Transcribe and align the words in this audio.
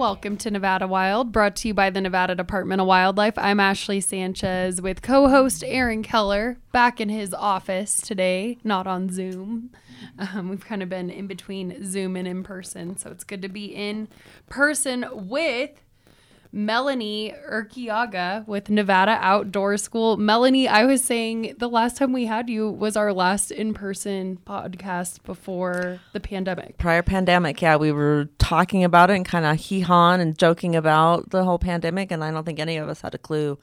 Welcome 0.00 0.38
to 0.38 0.50
Nevada 0.50 0.88
Wild, 0.88 1.30
brought 1.30 1.56
to 1.56 1.68
you 1.68 1.74
by 1.74 1.90
the 1.90 2.00
Nevada 2.00 2.34
Department 2.34 2.80
of 2.80 2.86
Wildlife. 2.86 3.36
I'm 3.36 3.60
Ashley 3.60 4.00
Sanchez 4.00 4.80
with 4.80 5.02
co 5.02 5.28
host 5.28 5.62
Aaron 5.62 6.02
Keller 6.02 6.56
back 6.72 7.02
in 7.02 7.10
his 7.10 7.34
office 7.34 8.00
today, 8.00 8.56
not 8.64 8.86
on 8.86 9.10
Zoom. 9.10 9.68
Um, 10.18 10.48
we've 10.48 10.64
kind 10.64 10.82
of 10.82 10.88
been 10.88 11.10
in 11.10 11.26
between 11.26 11.84
Zoom 11.84 12.16
and 12.16 12.26
in 12.26 12.42
person, 12.42 12.96
so 12.96 13.10
it's 13.10 13.24
good 13.24 13.42
to 13.42 13.48
be 13.50 13.66
in 13.66 14.08
person 14.48 15.04
with 15.12 15.72
Melanie 16.52 17.32
Erquiaga 17.48 18.46
with 18.46 18.70
Nevada 18.70 19.18
Outdoor 19.20 19.76
School. 19.76 20.16
Melanie, 20.16 20.66
I 20.66 20.84
was 20.84 21.02
saying 21.02 21.54
the 21.58 21.68
last 21.68 21.96
time 21.96 22.12
we 22.12 22.26
had 22.26 22.50
you 22.50 22.70
was 22.70 22.96
our 22.96 23.12
last 23.12 23.50
in 23.50 23.72
person 23.72 24.38
podcast 24.44 25.22
before 25.22 26.00
the 26.12 26.20
pandemic. 26.20 26.78
prior 26.78 27.02
pandemic, 27.02 27.62
yeah, 27.62 27.76
we 27.76 27.92
were 27.92 28.28
talking 28.38 28.82
about 28.82 29.10
it 29.10 29.16
and 29.16 29.24
kind 29.24 29.44
of 29.44 29.58
hee 29.58 29.80
hawing 29.80 30.20
and 30.20 30.36
joking 30.36 30.74
about 30.74 31.30
the 31.30 31.44
whole 31.44 31.58
pandemic, 31.58 32.10
and 32.10 32.24
I 32.24 32.30
don't 32.30 32.44
think 32.44 32.58
any 32.58 32.76
of 32.78 32.88
us 32.88 33.00
had 33.02 33.14
a 33.14 33.18
clue 33.18 33.58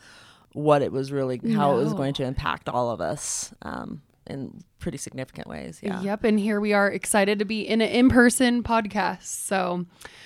what 0.54 0.81
it 0.81 0.92
was 0.92 1.12
really, 1.12 1.40
how 1.54 1.78
it 1.78 1.84
was 1.84 1.94
going 1.94 2.14
to 2.16 2.23
impact 2.23 2.70
all 2.70 2.90
of 2.90 3.02
us 3.02 3.54
um, 3.62 4.02
in 4.26 4.64
pretty 4.80 4.98
significant 4.98 5.48
ways. 5.48 5.80
Yeah. 5.81 6.02
Yep, 6.02 6.23
and 6.23 6.40
here 6.40 6.59
we 6.59 6.73
are 6.73 6.90
excited 6.91 7.40
to 7.40 7.45
be 7.45 7.61
in 7.67 7.81
an 7.81 7.89
in-person 7.89 8.64
podcast. 8.64 9.23
So 9.23 9.86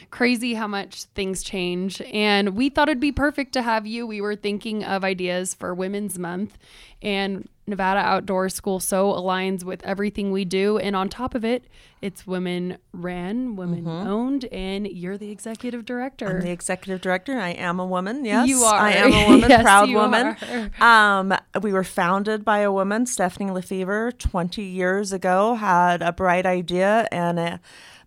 crazy 0.09 0.53
how 0.55 0.67
much 0.67 1.05
things 1.16 1.43
change. 1.43 2.02
And 2.13 2.55
we 2.55 2.69
thought 2.69 2.89
it'd 2.89 2.99
be 2.99 3.11
perfect 3.11 3.53
to 3.53 3.61
have 3.61 3.88
you. 3.88 4.05
We 4.05 4.21
were 4.21 4.35
thinking 4.35 4.83
of 4.83 5.03
ideas 5.03 5.53
for 5.53 5.73
Women's 5.73 6.19
Month 6.19 6.58
and 7.02 7.47
Nevada 7.67 7.99
Outdoor 7.99 8.49
School 8.49 8.80
so 8.80 9.13
aligns 9.13 9.63
with 9.63 9.83
everything 9.83 10.31
we 10.31 10.43
do. 10.45 10.77
And 10.77 10.95
on 10.95 11.08
top 11.09 11.36
of 11.36 11.45
it, 11.45 11.63
it's 12.02 12.25
women 12.25 12.77
ran, 12.91 13.55
women 13.55 13.88
owned, 13.88 14.45
and 14.45 14.88
you're 14.88 15.17
the 15.17 15.30
executive 15.30 15.86
director. 15.86 16.27
I'm 16.27 16.41
the 16.41 16.49
executive 16.49 16.99
director. 16.99 17.38
I 17.38 17.49
am 17.49 17.80
a 17.80 17.86
woman. 17.86 18.25
Yes, 18.25 18.49
You 18.49 18.63
are. 18.63 18.80
I 18.80 18.91
am 18.93 19.13
a 19.13 19.27
woman, 19.27 19.49
Yes, 19.49 19.61
proud 19.61 19.89
woman. 19.91 20.36
Um, 20.81 21.33
we 21.61 21.71
were 21.71 21.83
founded 21.83 22.43
by 22.43 22.59
a 22.59 22.71
woman, 22.71 23.05
Stephanie 23.05 23.52
Lefevre, 23.52 24.11
20 24.11 24.41
years 24.61 25.11
ago. 25.11 25.56
Had 25.56 26.02
a 26.02 26.11
bright 26.11 26.45
idea 26.45 27.08
and 27.11 27.39
a 27.39 27.59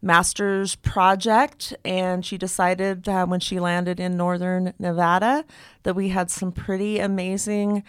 master's 0.03 0.77
project, 0.77 1.75
and 1.85 2.25
she 2.25 2.37
decided 2.37 3.09
uh, 3.09 3.27
when 3.27 3.41
she 3.41 3.59
landed 3.59 3.99
in 3.99 4.17
northern 4.17 4.75
Nevada 4.79 5.45
that 5.83 5.95
we 5.95 6.09
had 6.11 6.31
some 6.31 6.53
pretty 6.53 6.99
amazing 6.99 7.83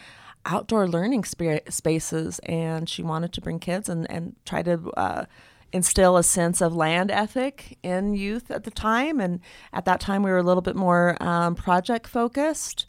outdoor 0.46 0.88
learning 0.88 1.24
spa- 1.24 1.60
spaces, 1.70 2.40
and 2.40 2.88
she 2.88 3.04
wanted 3.04 3.34
to 3.34 3.42
bring 3.42 3.60
kids 3.60 3.90
and 3.90 4.10
and 4.10 4.36
try 4.46 4.62
to. 4.64 4.92
Uh, 4.98 5.26
instill 5.74 6.16
a 6.16 6.24
sense 6.24 6.62
of 6.62 6.74
land 6.74 7.12
ethic 7.12 7.78
in 7.84 8.14
youth 8.14 8.50
at 8.50 8.64
the 8.64 8.72
time. 8.72 9.20
And 9.20 9.42
at 9.74 9.84
that 9.84 10.00
time, 10.00 10.24
we 10.24 10.32
were 10.32 10.38
a 10.38 10.44
little 10.44 10.62
bit 10.62 10.76
more 10.76 11.22
um, 11.22 11.54
project 11.54 12.08
focused, 12.08 12.86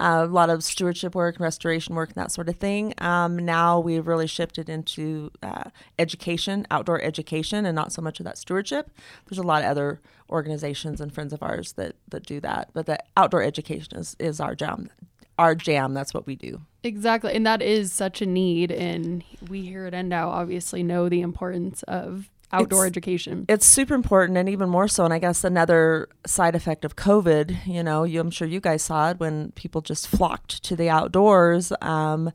a 0.00 0.24
lot 0.24 0.48
of 0.48 0.64
stewardship 0.64 1.14
work, 1.14 1.36
and 1.36 1.42
restoration 1.42 1.94
work, 1.94 2.08
and 2.08 2.16
that 2.16 2.32
sort 2.32 2.48
of 2.48 2.56
thing. 2.56 2.94
Um, 2.98 3.38
now 3.38 3.78
we've 3.78 4.06
really 4.06 4.26
shifted 4.26 4.68
into 4.68 5.30
uh, 5.42 5.70
education, 5.98 6.66
outdoor 6.70 7.00
education, 7.02 7.66
and 7.66 7.76
not 7.76 7.92
so 7.92 8.00
much 8.00 8.18
of 8.18 8.24
that 8.24 8.38
stewardship. 8.38 8.90
There's 9.28 9.38
a 9.38 9.42
lot 9.42 9.62
of 9.62 9.68
other 9.68 10.00
organizations 10.30 11.00
and 11.00 11.12
friends 11.12 11.32
of 11.32 11.42
ours 11.42 11.72
that, 11.72 11.96
that 12.08 12.24
do 12.24 12.40
that, 12.40 12.70
but 12.72 12.86
the 12.86 12.98
outdoor 13.16 13.42
education 13.42 13.98
is, 13.98 14.16
is 14.18 14.40
our 14.40 14.54
jam. 14.54 14.88
Our 15.38 15.54
jam, 15.54 15.94
that's 15.94 16.14
what 16.14 16.26
we 16.26 16.34
do. 16.34 16.62
Exactly. 16.82 17.34
And 17.34 17.46
that 17.46 17.62
is 17.62 17.92
such 17.92 18.22
a 18.22 18.26
need. 18.26 18.70
And 18.70 19.22
we 19.48 19.62
here 19.62 19.86
at 19.86 19.92
NDOW 19.92 20.26
obviously 20.26 20.82
know 20.82 21.08
the 21.08 21.20
importance 21.20 21.82
of 21.84 22.30
outdoor 22.52 22.80
It's- 22.86 22.90
education. 22.90 23.44
it's 23.48 23.66
super 23.66 23.94
important 23.94 24.36
and 24.38 24.48
even 24.48 24.68
more 24.68 24.88
so 24.88 25.04
and 25.04 25.14
i 25.14 25.18
guess 25.18 25.44
another 25.44 26.08
side 26.26 26.54
effect 26.54 26.84
of 26.84 26.96
covid 26.96 27.64
you 27.66 27.82
know 27.82 28.02
you, 28.04 28.20
i'm 28.20 28.30
sure 28.30 28.48
you 28.48 28.60
guys 28.60 28.82
saw 28.82 29.10
it 29.10 29.20
when 29.20 29.52
people 29.52 29.80
just 29.80 30.08
flocked 30.08 30.62
to 30.64 30.74
the 30.76 30.88
outdoors 30.90 31.72
um, 31.80 32.32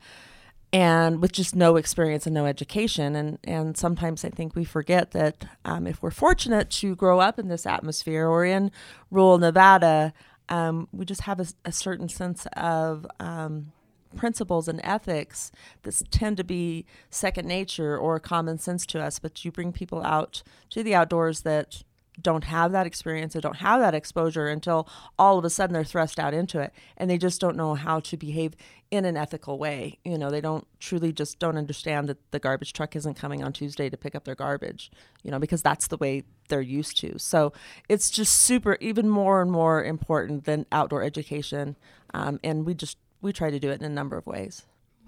and 0.74 1.22
with 1.22 1.32
just 1.32 1.56
no 1.56 1.76
experience 1.76 2.26
and 2.26 2.34
no 2.34 2.46
education 2.46 3.16
and 3.16 3.38
and 3.44 3.78
sometimes 3.78 4.24
i 4.26 4.30
think 4.30 4.56
we 4.56 4.64
forget 4.64 5.12
that 5.12 5.46
um, 5.66 5.86
if 5.88 6.02
we're 6.02 6.12
fortunate 6.12 6.70
to 6.70 6.96
grow 6.96 7.20
up 7.20 7.38
in 7.40 7.48
this 7.48 7.66
atmosphere 7.66 8.28
or 8.28 8.46
in 8.46 8.72
rural 9.12 9.38
nevada 9.38 10.14
um, 10.48 10.88
we 10.92 11.06
just 11.06 11.22
have 11.22 11.40
a, 11.40 11.48
a 11.66 11.72
certain 11.72 12.08
sense 12.08 12.46
of 12.56 13.06
um, 13.20 13.72
principles 14.16 14.68
and 14.68 14.82
ethics 14.84 15.52
that 15.84 16.02
tend 16.12 16.38
to 16.38 16.44
be 16.44 16.86
second 17.10 17.48
nature 17.48 17.98
or 17.98 18.20
common 18.20 18.58
sense 18.58 18.86
to 18.88 19.02
us, 19.02 19.20
but 19.20 19.46
you 19.46 19.52
bring 19.52 19.72
people 19.72 20.04
out 20.04 20.44
to 20.70 20.84
the 20.84 20.96
outdoors 20.96 21.42
that 21.42 21.84
don't 22.22 22.46
have 22.46 22.72
that 22.72 22.88
experience 22.88 23.36
or 23.36 23.42
don't 23.42 23.58
have 23.58 23.80
that 23.82 23.94
exposure 23.94 24.48
until 24.48 24.88
all 25.20 25.38
of 25.38 25.46
a 25.46 25.50
sudden 25.50 25.74
they're 25.74 25.84
thrust 25.84 26.20
out 26.20 26.34
into 26.34 26.60
it 26.60 26.74
and 26.98 27.10
they 27.10 27.18
just 27.18 27.42
don't 27.42 27.58
know 27.58 27.76
how 27.76 28.00
to 28.00 28.18
behave 28.18 28.56
in 28.92 29.06
an 29.06 29.18
ethical 29.18 29.58
way. 29.58 30.00
You 30.06 30.18
know, 30.18 30.30
they 30.30 30.42
don't 30.42 30.68
truly 30.80 31.12
just 31.12 31.40
don't 31.40 31.58
understand 31.58 32.08
that 32.08 32.32
the 32.32 32.40
garbage 32.40 32.74
truck 32.74 32.96
isn't 32.96 33.16
coming 33.16 33.44
on 33.44 33.52
Tuesday 33.52 33.90
to 33.90 33.98
pick 33.98 34.16
up 34.16 34.24
their 34.24 34.36
garbage, 34.36 34.92
you 35.24 35.32
know, 35.32 35.40
because 35.40 35.62
that's 35.62 35.88
the 35.88 35.98
way 35.98 36.24
they're 36.48 36.62
used 36.62 36.98
to. 36.98 37.18
So 37.20 37.52
it's 37.90 38.10
just 38.10 38.34
super, 38.34 38.78
even 38.80 39.10
more 39.10 39.42
and 39.42 39.52
more 39.52 39.84
important 39.84 40.46
than 40.46 40.66
outdoor 40.72 41.04
education. 41.04 41.76
Um, 42.14 42.40
and 42.44 42.66
we 42.66 42.74
just, 42.76 42.98
we 43.26 43.34
try 43.34 43.50
to 43.50 43.60
do 43.60 43.72
it 43.72 43.80
in 43.82 43.86
a 43.86 43.90
number 43.90 44.16
of 44.18 44.26
ways. 44.28 44.64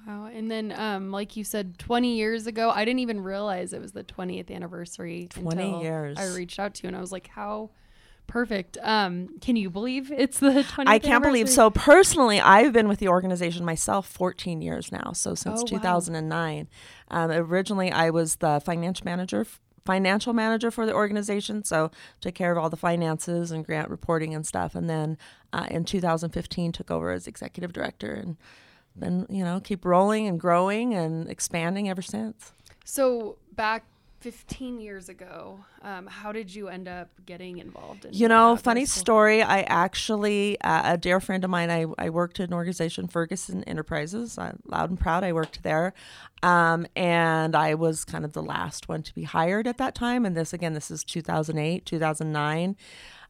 Wow. 0.06 0.30
And 0.34 0.50
then, 0.50 0.74
um, 0.78 1.12
like 1.12 1.36
you 1.36 1.44
said, 1.44 1.78
20 1.78 2.16
years 2.16 2.48
ago, 2.48 2.72
I 2.72 2.84
didn't 2.84 3.00
even 3.00 3.22
realize 3.22 3.74
it 3.74 3.82
was 3.82 3.92
the 3.92 4.04
20th 4.04 4.50
anniversary. 4.50 5.28
20 5.30 5.62
until 5.62 5.84
years. 5.84 6.18
I 6.18 6.34
reached 6.36 6.60
out 6.60 6.74
to 6.76 6.84
you 6.84 6.88
and 6.88 6.98
I 6.98 7.02
was 7.02 7.12
like, 7.12 7.28
how 7.28 7.70
perfect. 8.26 8.78
Um, 8.82 9.38
can 9.40 9.56
you 9.56 9.70
believe 9.70 10.12
it's 10.12 10.40
the 10.40 10.50
20th 10.64 10.88
I 10.88 11.00
can't 11.00 11.24
believe 11.24 11.50
so. 11.50 11.70
Personally, 11.70 12.42
I've 12.42 12.74
been 12.74 12.88
with 12.88 13.00
the 13.00 13.08
organization 13.10 13.64
myself 13.64 14.08
14 14.08 14.62
years 14.62 14.92
now. 14.92 15.12
So 15.14 15.36
since 15.36 15.60
Oh, 15.60 15.64
wow. 15.64 15.80
2009. 15.80 16.68
Um, 17.10 17.32
originally, 17.32 17.92
I 17.92 18.10
was 18.10 18.38
the 18.38 18.62
financial 18.66 19.06
manager. 19.06 19.46
Financial 19.88 20.34
manager 20.34 20.70
for 20.70 20.86
the 20.86 20.94
organization, 20.94 21.64
so 21.64 21.92
took 22.20 22.36
care 22.36 22.52
of 22.52 22.58
all 22.58 22.70
the 22.70 22.76
finances 22.76 23.52
and 23.52 23.66
grant 23.66 23.90
reporting 23.90 24.36
and 24.36 24.46
stuff. 24.46 24.76
And 24.76 24.90
then 24.90 25.18
uh, 25.54 25.68
in 25.72 25.86
2015, 25.86 26.74
took 26.74 26.92
over 26.92 27.10
as 27.12 27.26
executive 27.26 27.72
director, 27.72 28.12
and 28.14 28.36
then 28.98 29.26
you 29.30 29.46
know 29.46 29.62
keep 29.62 29.86
rolling 29.86 30.28
and 30.28 30.38
growing 30.38 30.94
and 30.94 31.30
expanding 31.30 31.88
ever 31.88 32.02
since. 32.02 32.52
So, 32.84 33.38
back 33.56 33.86
15 34.20 34.80
years 34.80 35.10
ago, 35.10 35.60
um, 35.84 36.08
how 36.08 36.32
did 36.32 36.54
you 36.54 36.68
end 36.70 36.88
up 36.88 37.10
getting 37.26 37.60
involved 37.60 38.06
in 38.06 38.14
You 38.14 38.28
know, 38.28 38.56
funny 38.56 38.86
school? 38.86 39.02
story. 39.02 39.44
I 39.44 39.62
actually, 39.62 40.60
uh, 40.62 40.94
a 40.94 40.98
dear 40.98 41.20
friend 41.20 41.44
of 41.44 41.50
mine, 41.50 41.70
I, 41.70 41.86
I 42.00 42.10
worked 42.10 42.40
at 42.40 42.48
an 42.50 42.54
organization, 42.54 43.08
Ferguson 43.08 43.64
Enterprises. 43.66 44.38
I'm 44.38 44.60
loud 44.66 44.90
and 44.90 45.00
proud, 45.00 45.24
I 45.24 45.34
worked 45.34 45.62
there. 45.64 45.94
Um, 46.42 46.88
and 46.96 47.56
I 47.56 47.76
was 47.76 48.06
kind 48.06 48.26
of 48.26 48.34
the 48.34 48.42
last 48.44 48.90
one 48.90 49.04
to 49.04 49.14
be 49.14 49.24
hired 49.24 49.68
at 49.68 49.78
that 49.78 49.94
time. 49.94 50.26
And 50.26 50.36
this, 50.36 50.52
again, 50.52 50.74
this 50.74 50.90
is 50.90 51.04
2008, 51.04 51.86
2009. 51.86 52.76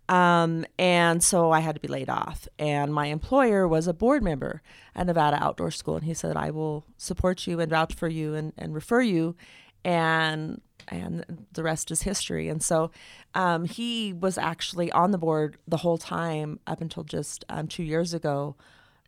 Um, 0.09 0.65
and 0.79 1.21
so 1.21 1.51
I 1.51 1.59
had 1.59 1.75
to 1.75 1.81
be 1.81 1.89
laid 1.89 2.09
off. 2.09 2.47
And 2.57 2.93
my 2.93 3.07
employer 3.07 3.67
was 3.67 3.87
a 3.87 3.93
board 3.93 4.23
member 4.23 4.61
at 4.95 5.05
Nevada 5.05 5.37
Outdoor 5.43 5.69
School. 5.71 5.97
And 5.97 6.05
he 6.05 6.13
said, 6.13 6.37
I 6.37 6.49
will 6.49 6.85
support 6.97 7.45
you 7.45 7.59
and 7.59 7.69
vouch 7.69 7.93
for 7.93 8.07
you 8.07 8.33
and, 8.33 8.53
and 8.57 8.73
refer 8.73 9.01
you. 9.01 9.35
And 9.83 10.61
and 10.89 11.45
the 11.51 11.63
rest 11.63 11.91
is 11.91 12.03
history. 12.03 12.47
And 12.49 12.63
so 12.63 12.91
um, 13.33 13.65
he 13.65 14.13
was 14.13 14.37
actually 14.37 14.91
on 14.91 15.11
the 15.11 15.17
board 15.17 15.57
the 15.67 15.77
whole 15.77 15.97
time 15.97 16.59
up 16.65 16.81
until 16.81 17.03
just 17.03 17.43
um, 17.49 17.67
two 17.67 17.83
years 17.83 18.13
ago, 18.13 18.55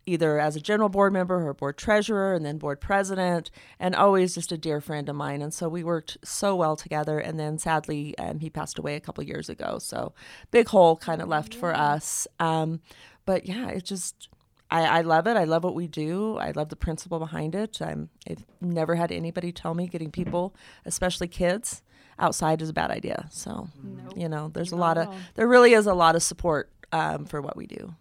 either 0.04 0.38
as 0.38 0.56
a 0.56 0.60
general 0.60 0.88
board 0.88 1.12
member 1.12 1.46
or 1.46 1.54
board 1.54 1.78
treasurer 1.78 2.34
and 2.34 2.44
then 2.44 2.58
board 2.58 2.80
president, 2.80 3.50
and 3.78 3.94
always 3.94 4.34
just 4.34 4.52
a 4.52 4.58
dear 4.58 4.80
friend 4.80 5.08
of 5.08 5.16
mine. 5.16 5.40
And 5.40 5.54
so 5.54 5.68
we 5.68 5.82
worked 5.82 6.18
so 6.22 6.54
well 6.54 6.76
together. 6.76 7.18
And 7.18 7.38
then 7.40 7.58
sadly, 7.58 8.16
um, 8.18 8.40
he 8.40 8.50
passed 8.50 8.78
away 8.78 8.96
a 8.96 9.00
couple 9.00 9.24
years 9.24 9.48
ago. 9.48 9.78
So 9.78 10.12
big 10.50 10.68
hole 10.68 10.96
kind 10.96 11.22
of 11.22 11.28
left 11.28 11.54
for 11.54 11.74
us. 11.74 12.26
Um, 12.38 12.80
but 13.24 13.46
yeah, 13.46 13.68
it 13.68 13.84
just. 13.84 14.28
I, 14.70 14.98
I 14.98 15.00
love 15.00 15.26
it. 15.26 15.36
I 15.36 15.44
love 15.44 15.64
what 15.64 15.74
we 15.74 15.86
do. 15.88 16.36
I 16.36 16.52
love 16.52 16.68
the 16.68 16.76
principle 16.76 17.18
behind 17.18 17.54
it. 17.54 17.80
I'm, 17.82 18.08
I've 18.28 18.44
never 18.60 18.94
had 18.94 19.10
anybody 19.10 19.52
tell 19.52 19.74
me 19.74 19.88
getting 19.88 20.10
people, 20.10 20.54
especially 20.84 21.28
kids, 21.28 21.82
outside 22.18 22.62
is 22.62 22.68
a 22.68 22.72
bad 22.72 22.90
idea. 22.90 23.28
So, 23.30 23.68
Nope. 23.82 24.12
you 24.16 24.28
know, 24.28 24.48
there's 24.52 24.72
a 24.72 24.76
lot 24.76 24.96
of, 24.98 25.14
there 25.34 25.48
really 25.48 25.72
is 25.72 25.86
a 25.86 25.94
lot 25.94 26.14
of 26.14 26.22
support 26.22 26.70
um, 26.92 27.24
for 27.24 27.40
what 27.40 27.56
we 27.56 27.66
do. 27.66 27.94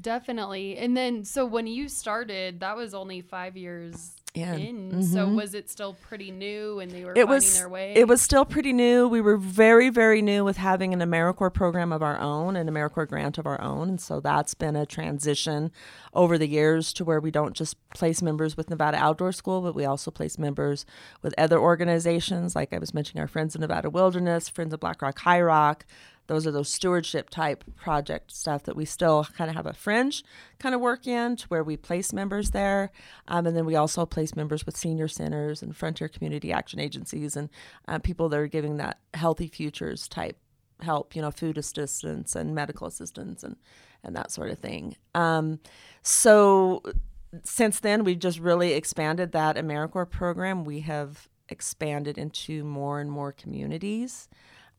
Definitely. 0.00 0.78
And 0.78 0.96
then, 0.96 1.24
so 1.24 1.44
when 1.44 1.66
you 1.66 1.88
started, 1.88 2.60
that 2.60 2.76
was 2.76 2.94
only 2.94 3.20
five 3.20 3.56
years 3.56 4.12
in. 4.34 4.92
in. 4.92 5.02
So 5.02 5.28
was 5.28 5.52
it 5.54 5.68
still 5.68 5.94
pretty 5.94 6.30
new 6.30 6.78
and 6.80 6.90
they 6.90 7.04
were 7.04 7.12
Mm-hmm. 7.12 7.18
it 7.20 7.26
finding 7.26 7.34
was 7.34 7.58
their 7.58 7.68
way? 7.68 7.92
it 7.94 8.08
was 8.08 8.22
still 8.22 8.44
pretty 8.44 8.72
new. 8.72 9.06
We 9.08 9.20
were 9.20 9.36
very 9.36 9.90
very 9.90 10.22
new 10.22 10.44
with 10.44 10.56
having 10.56 10.94
an 10.94 11.00
AmeriCorps 11.00 11.52
program 11.54 11.92
of 11.92 12.02
our 12.02 12.18
own, 12.18 12.56
an 12.56 12.68
AmeriCorps 12.68 13.08
grant 13.08 13.38
of 13.38 13.46
our 13.46 13.60
own, 13.60 13.88
and 13.90 14.00
so 14.00 14.20
that's 14.20 14.54
been 14.54 14.74
a 14.76 14.86
transition 14.86 15.70
over 16.14 16.38
the 16.38 16.48
years 16.48 16.92
to 16.94 17.04
where 17.04 17.20
we 17.20 17.30
don't 17.30 17.54
just 17.54 17.76
place 17.90 18.22
members 18.22 18.56
with 18.56 18.70
Nevada 18.70 18.96
Outdoor 18.96 19.32
School, 19.32 19.60
but 19.60 19.74
we 19.74 19.84
also 19.84 20.10
place 20.10 20.38
members 20.38 20.86
with 21.22 21.34
other 21.36 21.58
organizations 21.58 22.54
like 22.56 22.72
I 22.72 22.78
was 22.78 22.94
mentioning 22.94 23.20
our 23.20 23.28
Friends 23.28 23.54
of 23.54 23.60
Nevada 23.60 23.90
Wilderness, 23.90 24.48
Friends 24.48 24.72
of 24.72 24.80
Black 24.80 25.02
Rock 25.02 25.18
High 25.18 25.40
Rock. 25.42 25.84
Those 26.26 26.46
are 26.46 26.50
those 26.50 26.68
stewardship 26.68 27.30
type 27.30 27.64
project 27.76 28.32
stuff 28.32 28.62
that 28.64 28.76
we 28.76 28.84
still 28.84 29.26
kind 29.36 29.50
of 29.50 29.56
have 29.56 29.66
a 29.66 29.72
fringe 29.72 30.24
kind 30.58 30.74
of 30.74 30.80
work 30.80 31.06
in 31.06 31.36
to 31.36 31.48
where 31.48 31.64
we 31.64 31.76
place 31.76 32.12
members 32.12 32.52
there. 32.52 32.90
Um, 33.28 33.46
and 33.46 33.56
then 33.56 33.66
we 33.66 33.76
also 33.76 34.06
place 34.06 34.36
members 34.36 34.64
with 34.64 34.76
senior 34.76 35.08
centers 35.08 35.62
and 35.62 35.76
frontier 35.76 36.08
community 36.08 36.52
action 36.52 36.78
agencies 36.78 37.36
and 37.36 37.50
uh, 37.88 37.98
people 37.98 38.28
that 38.28 38.38
are 38.38 38.46
giving 38.46 38.76
that 38.76 38.98
healthy 39.14 39.48
futures 39.48 40.08
type 40.08 40.38
help, 40.80 41.14
you 41.14 41.22
know, 41.22 41.30
food 41.30 41.58
assistance 41.58 42.34
and 42.36 42.54
medical 42.54 42.86
assistance 42.86 43.42
and, 43.42 43.56
and 44.02 44.16
that 44.16 44.30
sort 44.30 44.50
of 44.50 44.58
thing. 44.58 44.96
Um, 45.14 45.60
so 46.02 46.82
since 47.44 47.80
then, 47.80 48.04
we've 48.04 48.18
just 48.18 48.38
really 48.38 48.74
expanded 48.74 49.32
that 49.32 49.56
AmeriCorps 49.56 50.10
program. 50.10 50.64
We 50.64 50.80
have 50.80 51.28
expanded 51.48 52.18
into 52.18 52.64
more 52.64 53.00
and 53.00 53.10
more 53.10 53.32
communities. 53.32 54.28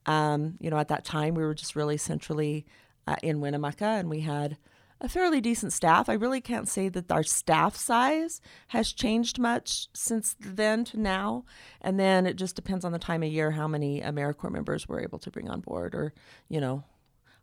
Um, 0.05 0.57
you 0.59 0.69
know, 0.69 0.77
at 0.77 0.89
that 0.89 1.05
time, 1.05 1.35
we 1.35 1.43
were 1.43 1.53
just 1.53 1.75
really 1.75 1.97
centrally 1.97 2.65
uh, 3.07 3.15
in 3.23 3.41
Winnemucca, 3.41 3.85
and 3.85 4.09
we 4.09 4.21
had 4.21 4.57
a 5.03 5.09
fairly 5.09 5.41
decent 5.41 5.73
staff. 5.73 6.07
I 6.07 6.13
really 6.13 6.39
can't 6.39 6.67
say 6.67 6.87
that 6.89 7.11
our 7.11 7.23
staff 7.23 7.75
size 7.75 8.39
has 8.69 8.93
changed 8.93 9.37
much 9.37 9.87
since 9.93 10.35
then 10.39 10.85
to 10.85 10.99
now. 10.99 11.43
And 11.81 11.99
then 11.99 12.25
it 12.25 12.37
just 12.37 12.55
depends 12.55 12.85
on 12.85 12.93
the 12.93 12.99
time 12.99 13.21
of 13.21 13.29
year 13.29 13.51
how 13.51 13.67
many 13.67 13.99
AmeriCorps 13.99 14.51
members 14.51 14.87
we're 14.87 15.01
able 15.01 15.19
to 15.19 15.29
bring 15.29 15.49
on 15.49 15.59
board, 15.59 15.93
or 15.93 16.13
you 16.47 16.61
know, 16.61 16.85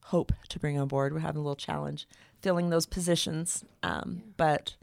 hope 0.04 0.32
to 0.48 0.58
bring 0.58 0.80
on 0.80 0.88
board. 0.88 1.12
We're 1.12 1.20
having 1.20 1.40
a 1.40 1.44
little 1.44 1.54
challenge 1.54 2.08
filling 2.40 2.70
those 2.70 2.86
positions, 2.86 3.62
um, 3.82 4.22
but 4.38 4.76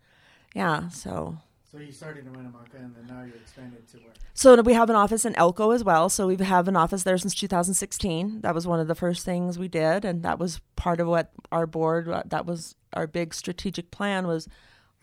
yeah, 0.53 0.89
so 0.89 1.39
So 1.77 1.83
you 1.83 1.91
started 1.91 2.25
in 2.25 2.33
Winnemucca 2.33 2.75
and 2.77 2.95
then 2.95 3.05
now 3.05 3.23
you're 3.23 3.35
expanded 3.35 3.87
to 3.89 3.97
where? 3.97 4.13
so 4.33 4.59
we 4.63 4.73
have 4.73 4.89
an 4.89 4.95
office 4.95 5.25
in 5.25 5.35
Elko 5.35 5.69
as 5.69 5.83
well. 5.83 6.09
So 6.09 6.25
we 6.25 6.35
have 6.37 6.67
an 6.67 6.75
office 6.75 7.03
there 7.03 7.19
since 7.19 7.35
2016. 7.35 8.41
That 8.41 8.55
was 8.55 8.65
one 8.65 8.79
of 8.79 8.87
the 8.87 8.95
first 8.95 9.23
things 9.23 9.59
we 9.59 9.67
did, 9.67 10.03
and 10.03 10.23
that 10.23 10.39
was 10.39 10.59
part 10.75 10.99
of 10.99 11.07
what 11.07 11.31
our 11.51 11.67
board. 11.67 12.09
uh, 12.09 12.23
That 12.25 12.47
was 12.47 12.73
our 12.93 13.05
big 13.05 13.31
strategic 13.31 13.91
plan 13.91 14.25
was, 14.25 14.47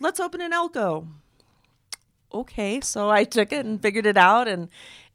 let's 0.01 0.19
open 0.19 0.41
in 0.41 0.53
Elko. 0.53 1.07
Okay, 2.33 2.81
so 2.81 3.09
I 3.09 3.23
took 3.23 3.53
it 3.53 3.65
and 3.65 3.81
figured 3.81 4.07
it 4.07 4.17
out, 4.17 4.49
and 4.49 4.69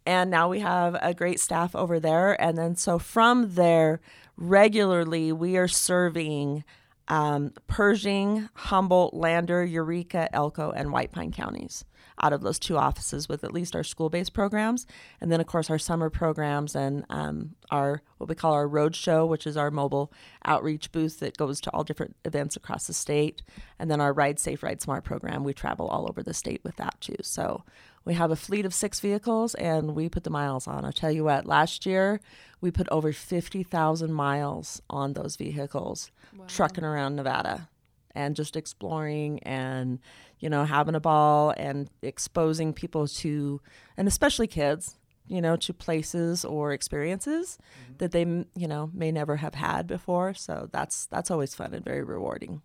and 0.06 0.32
now 0.32 0.48
we 0.48 0.62
have 0.62 0.96
a 1.02 1.14
great 1.14 1.42
staff 1.42 1.76
over 1.76 2.00
there. 2.00 2.42
And 2.42 2.58
then 2.58 2.78
so 2.78 3.00
from 3.00 3.56
there, 3.56 4.00
regularly 4.38 5.34
we 5.34 5.58
are 5.58 5.68
serving 5.68 6.64
um, 7.10 7.52
Pershing, 7.68 8.48
Humboldt, 8.54 9.14
Lander, 9.14 9.66
Eureka, 9.66 10.34
Elko, 10.34 10.72
and 10.72 10.92
White 10.92 11.12
Pine 11.12 11.32
counties 11.32 11.84
out 12.22 12.34
of 12.34 12.42
those 12.42 12.60
two 12.60 12.78
offices 12.78 13.30
with 13.30 13.44
at 13.44 13.54
least 13.54 13.76
our 13.76 13.84
school 13.84 14.10
based 14.10 14.34
programs. 14.34 14.86
And 15.22 15.32
then, 15.32 15.40
of 15.40 15.48
course, 15.48 15.70
our 15.70 15.80
summer 15.80 16.10
programs 16.10 16.76
and 16.76 17.06
um, 17.10 17.56
our 17.72 18.02
what 18.18 18.30
we 18.30 18.36
call 18.36 18.54
our 18.54 18.68
road 18.68 18.96
show, 18.96 19.26
which 19.26 19.48
is 19.48 19.58
our 19.58 19.72
mobile 19.72 20.12
outreach 20.46 20.92
booth 20.92 21.20
that 21.20 21.38
goes 21.38 21.62
to 21.62 21.70
all 21.72 21.84
different 21.84 22.16
events 22.26 22.56
across 22.56 22.88
the 22.88 22.94
state. 22.94 23.42
And 23.80 23.90
then 23.90 24.02
our 24.02 24.14
Ride 24.14 24.40
Safe, 24.40 24.62
Ride 24.62 24.82
Smart 24.82 25.04
program. 25.04 25.44
We 25.44 25.54
travel 25.54 25.88
all 25.88 26.08
over 26.08 26.22
the 26.22 26.34
state 26.34 26.62
with 26.64 26.76
that 26.76 27.00
too. 27.00 27.16
So 27.22 27.64
we 28.06 28.14
have 28.14 28.32
a 28.32 28.36
fleet 28.36 28.66
of 28.66 28.74
six 28.74 29.00
vehicles 29.00 29.54
and 29.56 29.96
we 29.96 30.10
put 30.10 30.24
the 30.24 30.30
miles 30.30 30.68
on. 30.68 30.86
I'll 30.86 30.92
tell 30.92 31.12
you 31.12 31.24
what, 31.24 31.46
last 31.46 31.86
year 31.86 32.20
we 32.62 32.72
put 32.72 32.88
over 32.90 33.12
50,000 33.14 34.12
miles 34.14 34.82
on 34.90 35.14
those 35.14 35.36
vehicles 35.36 36.12
trucking 36.48 36.84
around 36.84 37.16
Nevada 37.16 37.70
and 38.16 38.36
just 38.36 38.56
exploring 38.56 39.40
and, 39.44 40.00
you 40.40 40.50
know, 40.50 40.66
having 40.66 40.96
a 40.96 41.00
ball 41.00 41.54
and 41.58 41.90
exposing 42.02 42.74
people 42.74 43.08
to, 43.08 43.62
and 43.98 44.08
especially 44.08 44.48
kids, 44.48 44.98
you 45.28 45.42
know, 45.42 45.56
to 45.56 45.74
places 45.74 46.44
or 46.44 46.72
experiences 46.74 47.58
that 48.00 48.12
they, 48.12 48.22
you 48.56 48.68
know, 48.68 48.90
may 48.94 49.12
never 49.12 49.36
have 49.38 49.54
had 49.56 49.86
before. 49.88 50.34
So 50.34 50.70
that's, 50.72 51.06
that's 51.08 51.30
always 51.30 51.54
fun 51.54 51.74
and 51.74 51.86
very 51.86 52.04
rewarding. 52.04 52.62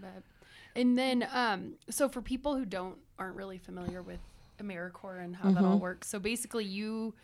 But- 0.00 0.22
And 0.76 0.98
then, 0.98 1.26
um, 1.32 1.74
so 1.88 2.08
for 2.08 2.20
people 2.20 2.56
who 2.56 2.64
don't 2.66 2.98
aren't 3.18 3.36
really 3.36 3.58
familiar 3.58 4.02
with 4.02 4.18
AmeriCorps 4.62 5.24
and 5.24 5.36
how 5.36 5.48
Mm-hmm. 5.48 5.54
that 5.54 5.64
all 5.64 5.78
works, 5.78 6.08
so 6.08 6.18
basically 6.18 6.64
you 6.64 7.14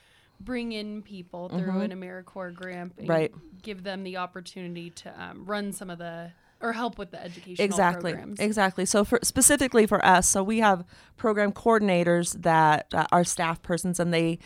bring 0.40 0.72
in 0.72 1.02
people 1.02 1.48
through 1.50 1.80
an 1.80 1.90
AmeriCorps 1.90 2.54
grant, 2.54 2.92
and 2.96 3.06
Mm-hmm. 3.06 3.10
Right. 3.10 3.32
Give 3.62 3.82
them 3.82 4.04
the 4.04 4.16
opportunity 4.16 4.90
to 4.90 5.22
um, 5.22 5.44
run 5.44 5.72
some 5.72 5.90
of 5.90 5.98
the 5.98 6.32
or 6.62 6.72
help 6.74 6.98
with 6.98 7.10
the 7.10 7.22
educational 7.22 7.64
exactly 7.64 8.12
programs. 8.12 8.38
exactly 8.38 8.84
so 8.84 9.02
for 9.02 9.18
specifically 9.22 9.86
for 9.86 10.04
us 10.04 10.28
so 10.28 10.42
we 10.42 10.58
have 10.58 10.84
program 11.16 11.52
coordinators 11.52 12.42
that 12.42 12.86
uh, 12.92 13.06
are 13.12 13.24
staff 13.24 13.62
persons 13.62 13.98
and 13.98 14.12
they 14.12 14.38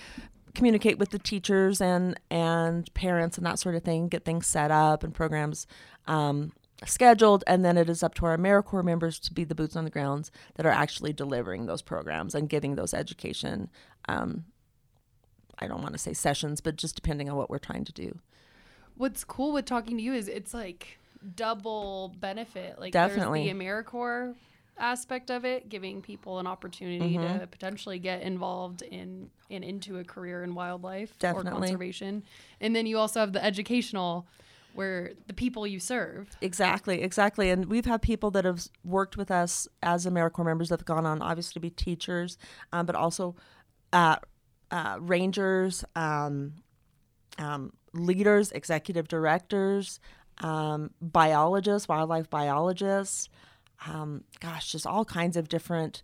communicate 0.55 0.97
with 0.97 1.11
the 1.11 1.19
teachers 1.19 1.81
and 1.81 2.19
and 2.31 2.93
parents 2.95 3.37
and 3.37 3.45
that 3.45 3.59
sort 3.59 3.75
of 3.75 3.83
thing 3.83 4.07
get 4.07 4.25
things 4.25 4.47
set 4.47 4.71
up 4.71 5.03
and 5.03 5.13
programs 5.13 5.67
um, 6.07 6.53
scheduled 6.85 7.45
and 7.47 7.65
then 7.65 7.79
it 7.79 7.89
is 7.89 8.03
up 8.03 8.15
to 8.15 8.27
our 8.27 8.37
AmeriCorps 8.37 8.85
members 8.85 9.19
to 9.19 9.33
be 9.33 9.45
the 9.45 9.55
boots 9.55 9.77
on 9.77 9.85
the 9.85 9.91
grounds 9.91 10.31
that 10.57 10.67
are 10.67 10.71
actually 10.71 11.13
delivering 11.13 11.67
those 11.67 11.83
programs 11.83 12.35
and 12.35 12.49
giving 12.49 12.75
those 12.75 12.93
education 12.93 13.71
um, 14.09 14.45
I 15.59 15.67
don't 15.69 15.83
want 15.83 15.95
to 15.95 15.99
say 15.99 16.13
sessions 16.13 16.61
but 16.61 16.77
just 16.77 16.95
depending 16.95 17.31
on 17.31 17.37
what 17.37 17.49
we're 17.49 17.59
trying 17.59 17.85
to 17.85 17.93
do 17.93 18.19
What's 18.97 19.25
cool 19.25 19.53
with 19.53 19.65
talking 19.65 19.97
to 19.97 20.03
you 20.03 20.15
is 20.15 20.29
it's 20.29 20.55
like 20.55 20.99
double 21.35 22.15
benefit. 22.21 22.79
Like 22.79 22.93
Definitely. 22.93 23.45
there's 23.45 23.59
the 23.59 23.65
AmeriCorps 23.65 24.35
aspect 24.79 25.31
of 25.31 25.45
it, 25.45 25.69
giving 25.69 26.03
people 26.03 26.39
an 26.39 26.47
opportunity 26.47 27.17
Mm-hmm. 27.17 27.41
to 27.41 27.47
potentially 27.47 27.99
get 27.99 28.23
involved 28.23 28.83
in 28.83 29.31
and 29.51 29.65
into 29.65 29.99
a 29.99 30.05
career 30.05 30.43
in 30.43 30.55
wildlife 30.55 31.13
or 31.23 31.43
conservation. 31.43 32.23
And 32.61 32.75
then 32.75 32.87
you 32.87 32.99
also 32.99 33.21
have 33.21 33.33
the 33.33 33.45
educational 33.45 34.27
where 34.75 35.13
the 35.27 35.33
people 35.33 35.67
you 35.67 35.79
serve. 35.79 36.37
Exactly, 36.41 37.03
exactly. 37.03 37.51
And 37.51 37.67
we've 37.67 37.87
had 37.87 38.03
people 38.03 38.31
that 38.33 38.45
have 38.45 38.67
worked 38.85 39.17
with 39.17 39.31
us 39.31 39.69
as 39.83 40.05
AmeriCorps 40.05 40.45
members 40.45 40.69
that 40.69 40.81
have 40.81 40.87
gone 40.87 41.07
on, 41.07 41.23
obviously, 41.23 41.55
to 41.55 41.61
be 41.61 41.71
teachers, 41.71 42.37
um, 42.73 42.85
but 42.85 42.97
also 42.97 43.37
uh, 43.93 44.17
uh, 44.71 44.97
rangers, 45.01 45.85
um, 45.95 46.55
um, 47.39 47.73
leaders, 47.93 48.51
executive 48.53 49.07
directors, 49.09 50.01
um, 50.39 50.91
biologists, 51.01 51.89
wildlife 51.89 52.29
biologists. 52.29 53.29
Um, 53.87 54.25
gosh, 54.41 54.73
just 54.73 54.87
all 54.87 55.05
kinds 55.05 55.37
of 55.37 55.49
different 55.49 56.03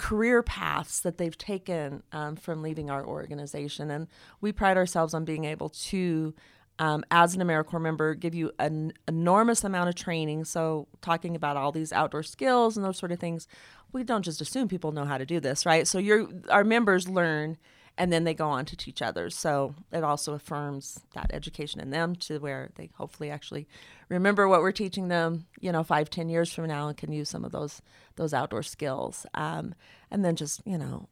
career 0.00 0.42
paths 0.42 1.00
that 1.00 1.18
they've 1.18 1.36
taken 1.36 2.02
um, 2.12 2.34
from 2.34 2.62
leaving 2.62 2.88
our 2.88 3.04
organization. 3.04 3.90
And 3.90 4.08
we 4.40 4.50
pride 4.50 4.76
ourselves 4.78 5.12
on 5.12 5.24
being 5.26 5.44
able 5.44 5.68
to, 5.68 6.34
um, 6.80 7.04
as 7.10 7.34
an 7.36 7.42
AmeriCorps 7.42 7.80
member, 7.80 8.14
give 8.14 8.34
you 8.34 8.50
an 8.58 8.92
enormous 9.06 9.62
amount 9.62 9.88
of 9.90 9.94
training. 9.94 10.44
So, 10.44 10.88
talking 11.02 11.36
about 11.36 11.56
all 11.56 11.70
these 11.70 11.92
outdoor 11.92 12.24
skills 12.24 12.76
and 12.76 12.84
those 12.84 12.98
sort 12.98 13.12
of 13.12 13.20
things, 13.20 13.46
we 13.92 14.02
don't 14.02 14.24
just 14.24 14.40
assume 14.40 14.66
people 14.66 14.90
know 14.90 15.04
how 15.04 15.18
to 15.18 15.26
do 15.26 15.38
this, 15.38 15.64
right? 15.64 15.86
So, 15.86 15.98
your 15.98 16.28
our 16.48 16.64
members 16.64 17.08
learn 17.08 17.58
and 18.00 18.10
then 18.10 18.24
they 18.24 18.32
go 18.32 18.48
on 18.48 18.64
to 18.64 18.76
teach 18.76 19.02
others. 19.02 19.36
So 19.36 19.74
it 19.92 20.02
also 20.02 20.32
affirms 20.32 21.00
that 21.12 21.30
education 21.34 21.82
in 21.82 21.90
them 21.90 22.16
to 22.16 22.38
where 22.38 22.70
they 22.76 22.88
hopefully 22.94 23.30
actually 23.30 23.68
remember 24.08 24.48
what 24.48 24.62
we're 24.62 24.72
teaching 24.72 25.08
them, 25.08 25.46
you 25.60 25.70
know, 25.70 25.82
five, 25.82 26.08
ten 26.08 26.30
years 26.30 26.50
from 26.50 26.66
now, 26.66 26.88
and 26.88 26.96
can 26.96 27.12
use 27.12 27.28
some 27.28 27.44
of 27.44 27.52
those 27.52 27.82
those 28.16 28.32
outdoor 28.32 28.62
skills. 28.62 29.26
Um, 29.34 29.74
and 30.10 30.24
then 30.24 30.34
just 30.34 30.62
you 30.64 30.78
know, 30.78 31.10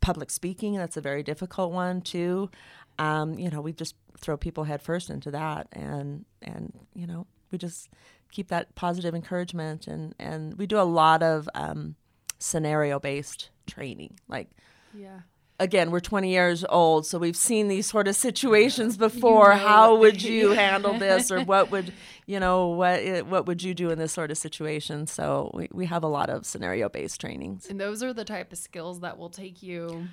public 0.00 0.30
speaking 0.30 0.74
that's 0.74 0.96
a 0.96 1.00
very 1.00 1.22
difficult 1.22 1.72
one 1.72 2.00
too. 2.00 2.50
Um, 2.98 3.38
you 3.38 3.50
know, 3.50 3.60
we 3.60 3.72
just 3.72 3.94
throw 4.18 4.36
people 4.36 4.64
headfirst 4.64 5.10
into 5.10 5.30
that, 5.32 5.68
and 5.72 6.24
and 6.42 6.72
you 6.94 7.06
know, 7.06 7.26
we 7.50 7.58
just 7.58 7.88
keep 8.30 8.48
that 8.48 8.74
positive 8.74 9.14
encouragement, 9.14 9.86
and 9.86 10.14
and 10.18 10.54
we 10.58 10.66
do 10.66 10.78
a 10.78 10.82
lot 10.82 11.22
of 11.22 11.48
um, 11.54 11.96
scenario 12.38 12.98
based 12.98 13.50
training, 13.66 14.18
like 14.28 14.48
Yeah. 14.92 15.20
again, 15.58 15.90
we're 15.90 16.00
20 16.00 16.30
years 16.30 16.64
old, 16.68 17.06
so 17.06 17.18
we've 17.18 17.36
seen 17.36 17.68
these 17.68 17.86
sort 17.86 18.08
of 18.08 18.16
situations 18.16 18.96
before. 18.96 19.50
know 19.50 19.56
How 19.56 19.96
would 19.96 20.22
you 20.22 20.50
handle 20.64 20.98
this, 20.98 21.30
or 21.30 21.42
what 21.42 21.70
would 21.70 21.92
you 22.26 22.38
know 22.40 22.68
what 22.68 23.26
what 23.26 23.46
would 23.46 23.62
you 23.62 23.74
do 23.74 23.90
in 23.90 23.98
this 23.98 24.12
sort 24.12 24.30
of 24.30 24.38
situation? 24.38 25.06
So 25.06 25.50
we, 25.54 25.68
we 25.72 25.86
have 25.86 26.02
a 26.02 26.08
lot 26.08 26.28
of 26.30 26.44
scenario 26.44 26.88
based 26.88 27.20
trainings. 27.20 27.66
And 27.68 27.80
those 27.80 28.02
are 28.02 28.12
the 28.12 28.24
type 28.24 28.52
of 28.52 28.58
skills 28.58 29.00
that 29.00 29.16
will 29.18 29.30
take 29.30 29.62
you. 29.62 30.08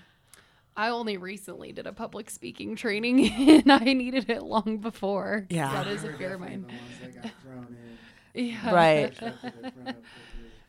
I 0.76 0.90
only 0.90 1.18
recently 1.18 1.72
did 1.72 1.88
a 1.88 1.94
public 1.94 2.30
speaking 2.30 2.76
training 2.76 3.30
and 3.32 3.72
I 3.72 3.94
needed 3.94 4.30
it 4.30 4.44
long 4.44 4.78
before. 4.78 5.48
Yeah. 5.50 5.72
That 5.84 5.88
is 5.88 6.04
a 6.04 6.14
fear 6.14 6.36
of 6.36 6.40
mine. 6.42 6.62
The 6.62 6.68
ones 6.68 7.00
that 7.02 7.24
got 7.24 7.32
thrown 7.42 7.78
in. 8.34 8.48
Yeah. 8.48 8.74
Right. 8.74 8.98
Expected 9.12 9.54
it 9.64 9.74
thrown 9.74 9.88
up 9.88 9.96
quickly. 9.96 10.04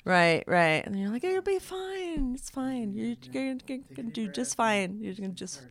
Right, 0.04 0.42
right. 0.48 0.84
And 0.84 0.98
you're 0.98 1.10
like, 1.10 1.22
it'll 1.22 1.42
be 1.42 1.60
fine. 1.60 2.34
It's 2.34 2.50
fine. 2.50 2.92
You're, 2.92 3.14
you're, 3.30 3.56
you're 3.66 3.78
gonna 3.94 4.10
do 4.10 4.26
just 4.28 4.56
fine. 4.56 4.98
You're 5.00 5.14
gonna 5.14 5.28
just, 5.28 5.62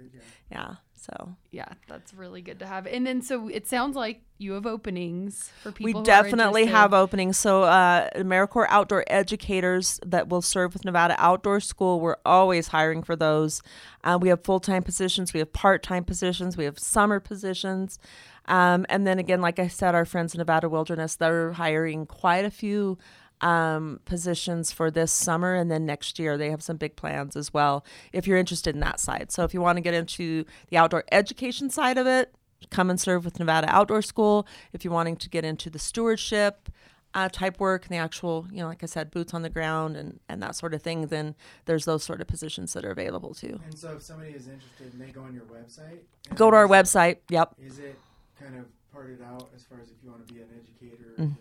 yeah. 0.50 0.76
So 1.02 1.36
Yeah, 1.50 1.68
that's 1.88 2.14
really 2.14 2.42
good 2.44 2.60
to 2.60 2.68
have. 2.68 2.86
And 2.86 3.08
then 3.08 3.24
so 3.24 3.48
it 3.48 3.68
sounds 3.68 3.96
like 3.96 4.22
you 4.38 4.54
have 4.54 4.68
openings 4.68 5.52
for 5.62 5.72
people. 5.72 6.02
we 6.02 6.06
definitely 6.06 6.66
have 6.66 6.94
openings. 6.94 7.38
So 7.38 7.64
uh, 7.64 8.10
AmeriCorps 8.16 8.68
outdoor 8.70 9.04
educators 9.08 10.00
that 10.06 10.30
will 10.30 10.44
serve 10.44 10.74
with 10.74 10.86
Nevada 10.86 11.16
Outdoor 11.18 11.60
School. 11.60 12.00
We're 12.00 12.18
always 12.24 12.68
hiring 12.68 13.02
for 13.02 13.16
those. 13.16 13.64
Uh, 14.04 14.20
we 14.22 14.30
have 14.30 14.44
full 14.44 14.60
time 14.60 14.84
positions. 14.84 15.34
We 15.34 15.40
have 15.40 15.52
part 15.52 15.82
time 15.82 16.04
positions. 16.04 16.56
We 16.56 16.66
have 16.66 16.78
summer 16.78 17.20
positions. 17.20 17.98
Um, 18.46 18.86
and 18.90 19.08
then 19.08 19.18
again, 19.18 19.42
like 19.42 19.60
I 19.60 19.68
said, 19.68 19.96
our 19.96 20.06
friends 20.06 20.34
in 20.34 20.40
Nevada 20.40 20.70
Wilderness, 20.70 21.16
they're 21.16 21.54
hiring 21.54 22.06
quite 22.06 22.46
a 22.46 22.52
few 22.52 22.98
um, 23.42 24.00
positions 24.06 24.72
for 24.72 24.90
this 24.90 25.12
summer 25.12 25.56
and 25.56 25.70
then 25.70 25.86
next 25.86 26.20
year. 26.20 26.38
They 26.38 26.50
have 26.52 26.64
some 26.64 26.78
big 26.78 26.96
plans 26.96 27.36
as 27.36 27.54
well 27.54 27.86
if 28.14 28.28
you're 28.28 28.38
interested 28.38 28.76
in 28.76 28.82
that 28.82 29.00
side. 29.00 29.32
So 29.32 29.44
if 29.44 29.54
you 29.54 29.62
want 29.62 29.78
to 29.78 29.82
get 29.82 29.94
into 29.94 30.46
the 30.70 30.78
outdoor 30.78 31.04
education 31.12 31.70
side 31.70 31.98
of 31.98 32.08
it 32.08 32.34
come 32.70 32.90
and 32.90 33.00
serve 33.00 33.26
with 33.26 33.40
nevada 33.40 33.68
outdoor 33.70 34.02
school. 34.02 34.46
If 34.72 34.86
you're 34.86 34.94
wanting 34.94 35.16
to 35.18 35.30
get 35.30 35.44
into 35.44 35.70
the 35.70 35.80
stewardship 35.80 36.70
uh, 37.14 37.28
type 37.30 37.60
work 37.60 37.86
and 37.86 37.92
the 37.92 37.98
actual 37.98 38.48
you 38.52 38.60
know 38.60 38.68
like 38.68 38.84
i 38.84 38.86
said 38.86 39.12
boots 39.12 39.34
on 39.34 39.42
the 39.42 39.50
ground 39.50 39.98
and, 39.98 40.20
and 40.30 40.42
that 40.42 40.56
sort 40.56 40.74
of 40.74 40.82
thing 40.82 41.08
then 41.08 41.36
there's 41.66 41.84
those 41.84 42.06
sort 42.06 42.22
of 42.22 42.28
positions 42.28 42.72
that 42.74 42.86
are 42.86 42.92
available 42.92 43.34
too. 43.34 43.60
And 43.66 43.78
so, 43.78 43.94
if 43.94 44.02
somebody 44.02 44.32
is 44.32 44.48
interested, 44.48 44.94
and 44.94 45.02
they 45.02 45.12
go 45.12 45.22
on 45.22 45.34
your 45.34 45.44
website. 45.44 46.00
go 46.36 46.50
to 46.50 46.56
our 46.56 46.68
website. 46.68 47.18
Yep. 47.30 47.56
Is 47.60 47.80
it 47.80 47.98
kind 48.40 48.56
of 48.58 48.66
parted 48.92 49.22
out 49.22 49.50
as 49.56 49.64
far 49.64 49.80
as 49.82 49.90
if 49.90 49.96
you 50.04 50.10
want 50.12 50.28
to 50.28 50.34
be 50.34 50.42
an 50.42 50.48
educator, 50.56 51.14
Mm. 51.18 51.20
or 51.20 51.24
if 51.24 51.30
you 51.30 51.36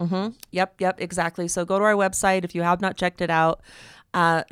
want 0.00 0.08
to 0.08 0.14
work 0.14 0.22
on 0.24 0.30
hmm 0.30 0.36
Yep, 0.52 0.80
yep, 0.80 1.00
exactly. 1.00 1.48
So 1.48 1.64
go 1.64 1.78
to 1.78 1.84
our 1.84 1.94
website 1.94 2.44
if 2.44 2.54
you 2.54 2.62
have 2.62 2.80
not 2.80 2.96
checked 2.96 3.20
it 3.20 3.30
out, 3.30 3.60
uh, 4.14 4.44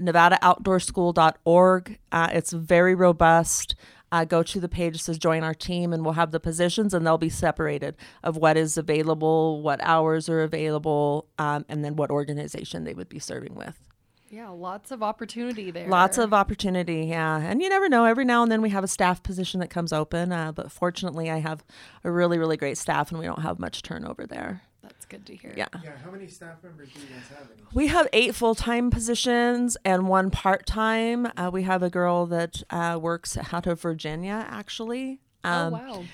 NevadaOutdoorSchool.org. 0.72 1.98
Uh, 2.12 2.28
it's 2.32 2.52
very 2.52 2.94
robust. 2.94 3.74
Uh, 4.12 4.24
go 4.24 4.42
to 4.44 4.60
the 4.60 4.68
page 4.68 4.92
that 4.94 4.98
says 5.00 5.18
join 5.18 5.42
our 5.42 5.54
team, 5.54 5.92
and 5.92 6.04
we'll 6.04 6.14
have 6.14 6.30
the 6.30 6.38
positions, 6.38 6.94
and 6.94 7.04
they'll 7.04 7.18
be 7.18 7.28
separated 7.28 7.96
of 8.22 8.36
what 8.36 8.56
is 8.56 8.76
available, 8.78 9.60
what 9.60 9.80
hours 9.82 10.28
are 10.28 10.42
available, 10.42 11.26
um, 11.38 11.64
and 11.68 11.84
then 11.84 11.96
what 11.96 12.10
organization 12.10 12.84
they 12.84 12.94
would 12.94 13.08
be 13.08 13.18
serving 13.18 13.54
with. 13.56 13.76
Yeah, 14.34 14.48
lots 14.48 14.90
of 14.90 15.02
opportunity 15.02 15.70
there. 15.70 15.88
Lots 15.88 16.18
of 16.18 16.34
opportunity, 16.34 17.06
yeah. 17.06 17.38
And 17.38 17.62
you 17.62 17.68
never 17.68 17.88
know. 17.88 18.04
Every 18.04 18.24
now 18.24 18.42
and 18.42 18.50
then 18.50 18.62
we 18.62 18.70
have 18.70 18.82
a 18.82 18.88
staff 18.88 19.22
position 19.22 19.60
that 19.60 19.68
comes 19.70 19.92
open, 19.92 20.32
uh, 20.32 20.50
but 20.50 20.72
fortunately, 20.72 21.30
I 21.30 21.38
have 21.38 21.64
a 22.02 22.10
really, 22.10 22.36
really 22.38 22.56
great 22.56 22.76
staff, 22.76 23.10
and 23.10 23.20
we 23.20 23.26
don't 23.26 23.42
have 23.42 23.58
much 23.60 23.82
turnover 23.82 24.26
there. 24.26 24.62
That's 24.82 25.06
good 25.06 25.24
to 25.26 25.36
hear. 25.36 25.54
Yeah. 25.56 25.66
Yeah, 25.82 25.92
how 26.04 26.10
many 26.10 26.26
staff 26.26 26.56
members 26.62 26.88
do 26.92 27.00
you 27.00 27.06
guys 27.06 27.28
have? 27.38 27.48
We 27.72 27.86
have 27.86 28.08
eight 28.12 28.34
full 28.34 28.54
time 28.54 28.90
positions 28.90 29.76
and 29.84 30.08
one 30.08 30.30
part 30.30 30.66
time. 30.66 31.26
Uh, 31.36 31.50
we 31.52 31.62
have 31.62 31.82
a 31.82 31.88
girl 31.90 32.26
that 32.26 32.62
uh, 32.70 32.98
works 33.00 33.38
out 33.52 33.66
of 33.66 33.80
Virginia, 33.80 34.44
actually. 34.48 35.20
Oh 35.44 35.50
Um, 35.50 35.72
wow. 35.72 36.04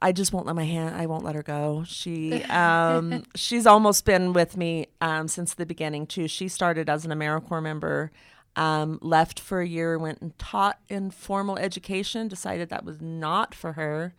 I 0.00 0.12
just 0.12 0.32
won't 0.32 0.46
let 0.46 0.54
my 0.56 0.64
hand. 0.64 0.94
I 0.94 1.06
won't 1.06 1.24
let 1.24 1.34
her 1.34 1.42
go. 1.42 1.84
She, 1.86 2.42
um, 2.44 3.24
she's 3.34 3.66
almost 3.66 4.04
been 4.04 4.32
with 4.32 4.56
me 4.56 4.88
um, 5.00 5.26
since 5.28 5.54
the 5.54 5.66
beginning 5.66 6.06
too. 6.06 6.28
She 6.28 6.48
started 6.48 6.90
as 6.90 7.04
an 7.06 7.12
AmeriCorps 7.12 7.62
member, 7.62 8.12
um, 8.56 8.98
left 9.02 9.40
for 9.40 9.60
a 9.60 9.66
year, 9.66 9.98
went 9.98 10.20
and 10.20 10.38
taught 10.38 10.78
in 10.88 11.10
formal 11.10 11.58
education, 11.58 12.28
decided 12.28 12.68
that 12.68 12.84
was 12.84 13.00
not 13.00 13.54
for 13.54 13.72
her, 13.72 14.14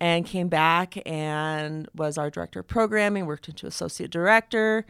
and 0.00 0.26
came 0.26 0.48
back 0.48 0.96
and 1.06 1.88
was 1.94 2.18
our 2.18 2.30
director 2.30 2.60
of 2.60 2.68
programming. 2.68 3.26
Worked 3.26 3.48
into 3.48 3.66
associate 3.66 4.10
director. 4.10 4.84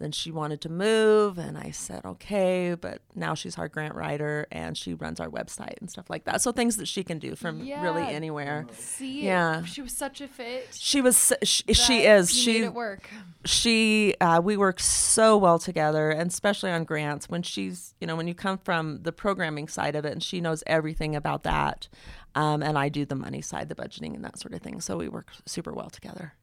Then 0.00 0.10
she 0.12 0.30
wanted 0.32 0.60
to 0.62 0.68
move, 0.70 1.38
and 1.38 1.56
I 1.56 1.70
said 1.70 2.04
okay. 2.04 2.74
But 2.74 3.02
now 3.14 3.34
she's 3.34 3.56
our 3.58 3.68
grant 3.68 3.94
writer, 3.94 4.46
and 4.50 4.76
she 4.76 4.94
runs 4.94 5.20
our 5.20 5.28
website 5.28 5.78
and 5.80 5.90
stuff 5.90 6.08
like 6.10 6.24
that. 6.24 6.40
So 6.42 6.50
things 6.52 6.76
that 6.78 6.88
she 6.88 7.04
can 7.04 7.18
do 7.18 7.36
from 7.36 7.60
really 7.60 7.68
Yeah. 7.68 8.08
anywhere. 8.08 8.66
See, 8.72 9.22
yeah. 9.26 9.62
she 9.64 9.82
was 9.82 9.92
such 9.96 10.20
a 10.22 10.26
fit. 10.28 10.68
She 10.72 11.00
was. 11.02 11.32
She, 11.44 11.64
she 11.74 11.98
that 12.02 12.16
is. 12.18 12.34
you 12.34 12.42
She 12.42 12.58
made 12.60 12.64
it 12.66 12.74
work. 12.74 13.08
she 13.44 14.14
uh, 14.20 14.40
we 14.42 14.56
work 14.56 14.80
so 14.80 15.36
well 15.36 15.58
together 15.58 16.10
and 16.10 16.30
especially 16.30 16.70
on 16.70 16.84
grants 16.84 17.28
when 17.28 17.42
she's 17.42 17.94
you 18.00 18.06
know 18.06 18.16
when 18.16 18.26
you 18.28 18.34
come 18.34 18.58
from 18.58 19.02
the 19.02 19.12
programming 19.12 19.68
side 19.68 19.94
of 19.96 20.04
it 20.04 20.12
and 20.12 20.22
she 20.22 20.40
knows 20.40 20.62
everything 20.66 21.14
about 21.16 21.42
that 21.42 21.88
um, 22.34 22.62
and 22.62 22.76
i 22.76 22.88
do 22.90 23.06
the 23.06 23.14
money 23.14 23.40
side 23.40 23.68
the 23.70 23.74
budgeting 23.74 24.14
and 24.14 24.22
that 24.24 24.38
sort 24.38 24.52
of 24.52 24.60
thing 24.60 24.78
so 24.80 24.98
we 24.98 25.08
work 25.08 25.30
super 25.46 25.72
well 25.72 25.88
together 25.88 26.34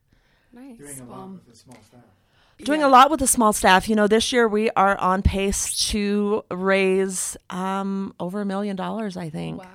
Nice. 0.54 0.78
Doing 0.78 1.00
a 1.02 1.04
lot 1.12 1.20
Um, 1.20 1.42
with 1.46 1.54
a 1.54 1.58
small 1.58 1.78
staff. 1.86 2.02
Doing 2.64 2.82
yeah. 2.82 2.88
a 2.88 2.90
lot 2.90 3.12
with 3.12 3.22
a 3.22 3.28
small 3.28 3.54
staff 3.54 3.88
you 3.88 3.96
know 3.96 4.08
this 4.08 4.32
year 4.32 4.48
we 4.48 4.70
are 4.72 4.98
on 4.98 5.22
pace 5.22 5.90
to 5.90 6.44
raise 6.52 7.38
um, 7.50 8.14
over 8.20 8.42
a 8.42 8.46
million 8.46 8.76
dollars 8.76 9.16
i 9.18 9.30
think 9.30 9.60
Wow. 9.60 9.68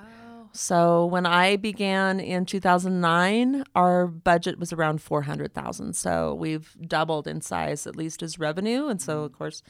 So 0.53 1.07
when 1.07 1.25
I 1.25 1.57
began 1.57 2.21
in 2.21 2.45
2009, 2.45 3.65
our 3.75 4.07
budget 4.07 4.59
was 4.59 4.73
around 4.73 5.01
400,000. 5.01 5.95
So 5.97 6.35
we've 6.35 6.77
doubled 6.87 7.27
in 7.27 7.41
size, 7.41 7.87
at 7.87 7.97
least 7.97 8.23
as 8.23 8.39
revenue. 8.39 8.89
And 8.89 9.01
so, 9.01 9.25
of 9.25 9.33
course, 9.33 9.63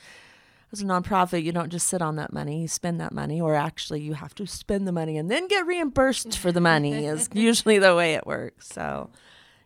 as 0.73 0.83
a 0.83 0.85
nonprofit, 0.85 1.45
you 1.45 1.53
don't 1.53 1.71
just 1.71 1.87
sit 1.87 2.03
on 2.03 2.17
that 2.17 2.33
money; 2.33 2.63
you 2.63 2.69
spend 2.69 2.99
that 3.01 3.13
money, 3.13 3.41
or 3.41 3.55
actually, 3.55 4.01
you 4.01 4.15
have 4.15 4.35
to 4.37 4.47
spend 4.47 4.89
the 4.89 4.93
money 4.93 5.19
and 5.19 5.31
then 5.31 5.47
get 5.47 5.67
reimbursed 5.67 6.37
for 6.39 6.51
the 6.51 6.63
money. 6.63 7.07
is 7.07 7.29
usually 7.35 7.79
the 7.79 7.95
way 7.95 8.15
it 8.15 8.27
works. 8.27 8.69
So, 8.69 9.11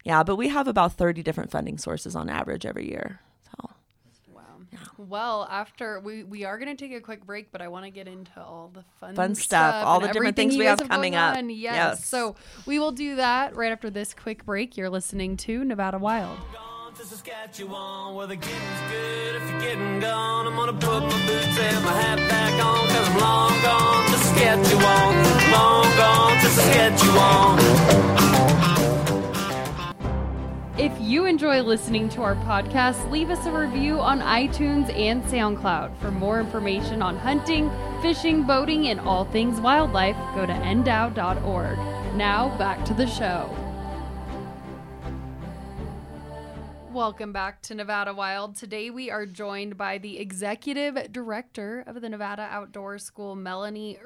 yeah, 0.04 0.22
but 0.24 0.36
we 0.36 0.48
have 0.48 0.66
about 0.66 0.94
30 0.94 1.22
different 1.22 1.50
funding 1.50 1.78
sources 1.78 2.16
on 2.16 2.28
average 2.28 2.66
every 2.66 2.88
year. 2.88 3.20
So. 4.72 4.78
Wow. 4.98 5.06
Well, 5.16 5.48
after 5.50 6.00
we 6.00 6.24
we 6.24 6.44
are 6.44 6.58
going 6.58 6.74
to 6.74 6.76
take 6.76 6.96
a 6.96 7.00
quick 7.00 7.24
break, 7.24 7.50
but 7.52 7.60
I 7.60 7.68
want 7.68 7.84
to 7.84 7.90
get 7.90 8.06
into 8.08 8.40
all 8.40 8.70
the 8.72 8.84
fun 9.00 9.14
Fun 9.14 9.34
stuff, 9.34 9.84
all 9.86 10.00
the 10.00 10.08
different 10.08 10.36
things 10.36 10.56
we 10.56 10.64
guys 10.64 10.80
have 10.80 10.88
coming 10.88 11.14
up. 11.14 11.36
on. 11.36 11.50
Yes. 11.50 11.74
Yes. 11.74 12.06
So 12.06 12.36
we 12.66 12.78
will 12.78 12.92
do 12.92 13.16
that 13.16 13.56
right 13.56 13.72
after 13.72 13.90
this 13.90 14.14
quick 14.14 14.44
break. 14.44 14.76
You're 14.76 14.90
listening 14.90 15.36
to 15.38 15.64
Nevada 15.64 15.98
Wild. 15.98 16.38
You 31.06 31.26
enjoy 31.26 31.62
listening 31.62 32.08
to 32.10 32.22
our 32.22 32.34
podcast, 32.34 33.12
leave 33.12 33.30
us 33.30 33.46
a 33.46 33.52
review 33.52 34.00
on 34.00 34.18
iTunes 34.18 34.92
and 34.92 35.22
SoundCloud. 35.22 35.96
For 35.98 36.10
more 36.10 36.40
information 36.40 37.00
on 37.00 37.16
hunting, 37.16 37.70
fishing, 38.02 38.42
boating, 38.42 38.88
and 38.88 38.98
all 38.98 39.24
things 39.24 39.60
wildlife, 39.60 40.16
go 40.34 40.46
to 40.46 40.52
ndow.org. 40.52 41.78
Now, 42.16 42.58
back 42.58 42.84
to 42.86 42.94
the 42.94 43.06
show. 43.06 43.48
Welcome 46.90 47.32
back 47.32 47.62
to 47.62 47.76
Nevada 47.76 48.12
Wild. 48.12 48.56
Today 48.56 48.90
we 48.90 49.08
are 49.08 49.26
joined 49.26 49.76
by 49.76 49.98
the 49.98 50.18
executive 50.18 51.12
director 51.12 51.84
of 51.86 52.00
the 52.00 52.08
Nevada 52.08 52.48
Outdoor 52.50 52.98
School, 52.98 53.36
Melanie 53.36 53.96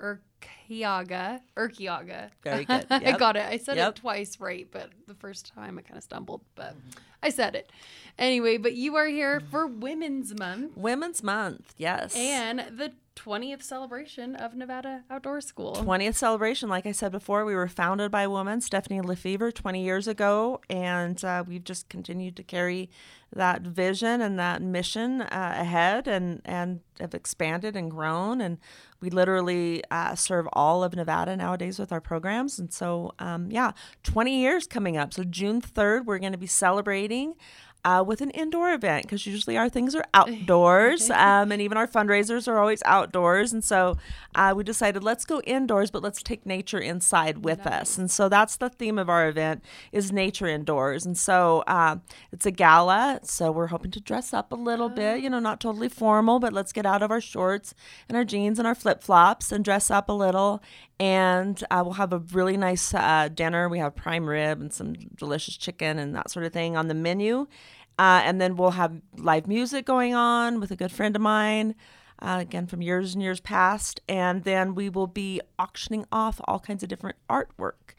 Erquiaga. 0.41 1.41
Erquiaga. 1.57 2.31
Very 2.43 2.65
good. 2.67 2.87
I 2.91 3.13
got 3.17 3.37
it. 3.37 3.45
I 3.49 3.57
said 3.59 3.77
Yep. 3.77 3.89
it 3.91 3.95
twice 4.01 4.41
right, 4.41 4.67
but 4.71 4.91
the 5.07 5.15
first 5.15 5.53
time 5.55 5.79
I 5.79 5.83
kind 5.83 5.97
of 5.99 6.05
stumbled, 6.05 6.43
but 6.55 6.75
I 7.23 7.31
said 7.31 7.55
it. 7.55 7.71
Anyway, 8.19 8.57
but 8.57 8.75
you 8.75 8.97
are 8.97 9.07
here 9.07 9.41
for 9.51 9.67
Women's 9.67 10.39
Month 10.39 10.77
Women's 10.77 11.23
Month, 11.23 11.75
yes. 11.77 12.15
and 12.17 12.61
the 12.71 12.93
20th 13.21 13.63
celebration 13.63 14.35
of 14.35 14.55
Nevada 14.55 15.05
Outdoor 15.11 15.41
School. 15.43 15.75
20th 15.77 16.15
celebration. 16.15 16.71
Like 16.71 16.87
I 16.87 16.93
said 16.93 17.13
before, 17.13 17.45
we 17.45 17.55
were 17.55 17.69
founded 17.69 18.11
by 18.11 18.23
a 18.23 18.31
woman, 18.31 18.63
Stephanie 18.63 19.03
Lefevre, 19.03 19.53
20 19.53 19.85
years 19.85 20.09
ago, 20.09 20.61
and 20.71 21.23
uh, 21.23 21.45
we've 21.47 21.65
just 21.65 21.89
continued 21.91 22.35
to 22.37 22.43
carry 22.43 22.89
that 23.35 23.63
vision 23.63 24.23
and 24.23 24.39
that 24.39 24.63
mission 24.63 25.21
uh, 25.21 25.55
ahead 25.57 26.09
and, 26.09 26.41
and 26.47 26.81
have 26.99 27.15
expanded 27.15 27.77
and 27.77 27.91
grown. 27.91 28.41
And 28.41 28.59
we 29.01 29.11
literally 29.11 29.83
uh, 29.91 30.15
serve 30.15 30.49
all 30.55 30.83
of 30.83 30.95
Nevada 30.95 31.37
nowadays 31.37 31.79
with 31.79 31.93
our 31.93 32.01
programs. 32.01 32.59
And 32.59 32.73
so, 32.73 33.13
um, 33.19 33.51
yeah, 33.51 33.73
20 34.03 34.41
years 34.41 34.67
coming 34.67 34.97
up. 34.97 35.13
So, 35.13 35.25
June 35.25 35.61
3rd, 35.61 36.07
we're 36.07 36.19
going 36.19 36.33
to 36.33 36.39
be 36.39 36.47
celebrating 36.47 37.35
uh, 37.85 38.03
with 38.07 38.21
an 38.21 38.31
indoor 38.31 38.73
event 38.73 39.05
because 39.05 39.27
usually 39.27 39.57
our 39.57 39.69
things 39.69 39.95
are 39.95 40.05
outdoors 40.15 41.11
um, 41.11 41.53
and 41.53 41.61
even 41.63 41.77
our 41.79 41.87
fundraisers 41.87 42.47
are 42.49 42.59
always 42.59 42.83
outdoors 42.85 43.53
and 43.53 43.65
so 43.65 43.97
uh, 44.35 44.53
we 44.57 44.65
decided 44.65 45.03
let's 45.03 45.25
go 45.25 45.41
indoors 45.43 45.91
but 45.91 46.03
let's 46.03 46.23
take 46.23 46.45
nature 46.47 46.79
inside 46.79 47.45
with 47.45 47.67
us. 47.67 47.99
And 47.99 48.11
so 48.11 48.29
that's 48.29 48.57
the 48.57 48.69
theme 48.69 48.99
of 48.99 49.09
our 49.09 49.29
event 49.29 49.65
is 49.93 50.13
nature 50.13 50.47
indoors. 50.47 51.05
And 51.05 51.17
so 51.17 51.63
uh, 51.67 51.97
it's 52.33 52.47
a 52.47 52.51
gala 52.51 53.21
so 53.23 53.51
we're 53.51 53.69
hoping 53.69 53.91
to 53.91 54.01
dress 54.01 54.33
up 54.33 54.53
a 54.53 54.57
little 54.57 54.89
bit 54.89 55.21
you 55.21 55.31
know 55.31 55.39
not 55.39 55.61
totally 55.61 55.89
formal 55.89 56.39
but 56.39 56.53
let's 56.53 56.73
get 56.73 56.87
out 56.87 57.03
of 57.03 57.11
our 57.11 57.21
shorts 57.21 57.75
and 58.09 58.17
our 58.17 58.25
jeans 58.25 58.59
and 58.59 58.67
our 58.67 58.75
flip-flops 58.75 59.53
and 59.53 59.65
dress 59.65 59.91
up 59.91 60.09
a 60.09 60.13
little 60.13 60.63
and 61.01 61.65
uh, 61.73 61.81
we'll 61.83 61.95
have 61.95 62.13
a 62.13 62.19
really 62.19 62.57
nice 62.57 62.95
uh, 62.95 63.29
dinner 63.35 63.69
we 63.69 63.81
have 63.81 63.97
prime 63.97 64.29
rib 64.29 64.61
and 64.61 64.73
some 64.73 64.93
delicious 64.93 65.57
chicken 65.57 65.99
and 65.99 66.15
that 66.15 66.31
sort 66.31 66.47
of 66.47 66.53
thing 66.53 66.77
on 66.77 66.87
the 66.89 66.95
menu 66.95 67.47
Uh, 67.99 68.23
and 68.25 68.41
then 68.41 68.57
we'll 68.57 68.71
have 68.71 69.03
live 69.19 69.47
music 69.47 69.85
going 69.85 70.15
on 70.15 70.59
with 70.59 70.71
a 70.71 70.77
good 70.77 70.91
friend 70.91 71.15
of 71.15 71.21
mine, 71.21 71.75
uh, 72.23 72.39
again 72.41 72.67
from 72.67 72.81
years 72.81 73.13
and 73.15 73.23
years 73.23 73.41
past. 73.41 74.01
And 74.09 74.45
then 74.45 74.75
we 74.75 74.89
will 74.89 75.07
be 75.07 75.41
auctioning 75.59 76.07
off 76.11 76.41
all 76.45 76.59
kinds 76.59 76.83
of 76.83 76.89
different 76.89 77.19
artwork. 77.29 77.93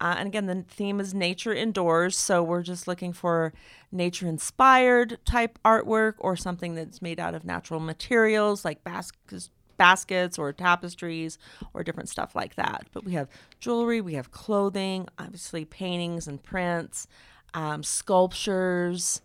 Uh, 0.00 0.14
and 0.18 0.26
again, 0.26 0.46
the 0.46 0.64
theme 0.68 1.00
is 1.00 1.12
nature 1.12 1.52
indoors. 1.52 2.16
So 2.16 2.42
we're 2.42 2.62
just 2.62 2.88
looking 2.88 3.12
for 3.12 3.52
nature 3.90 4.26
inspired 4.26 5.18
type 5.26 5.58
artwork 5.64 6.14
or 6.18 6.34
something 6.34 6.74
that's 6.74 7.02
made 7.02 7.20
out 7.20 7.34
of 7.34 7.44
natural 7.44 7.78
materials 7.78 8.64
like 8.64 8.82
baskets 8.84 9.50
baskets 9.76 10.38
or 10.38 10.52
tapestries 10.52 11.38
or 11.74 11.82
different 11.82 12.08
stuff 12.08 12.34
like 12.34 12.54
that. 12.56 12.86
But 12.92 13.04
we 13.04 13.12
have 13.12 13.28
jewelry, 13.60 14.00
we 14.00 14.14
have 14.14 14.30
clothing, 14.30 15.08
obviously 15.18 15.64
paintings 15.64 16.28
and 16.28 16.42
prints, 16.42 17.06
um, 17.54 17.82
sculptures, 17.82 19.20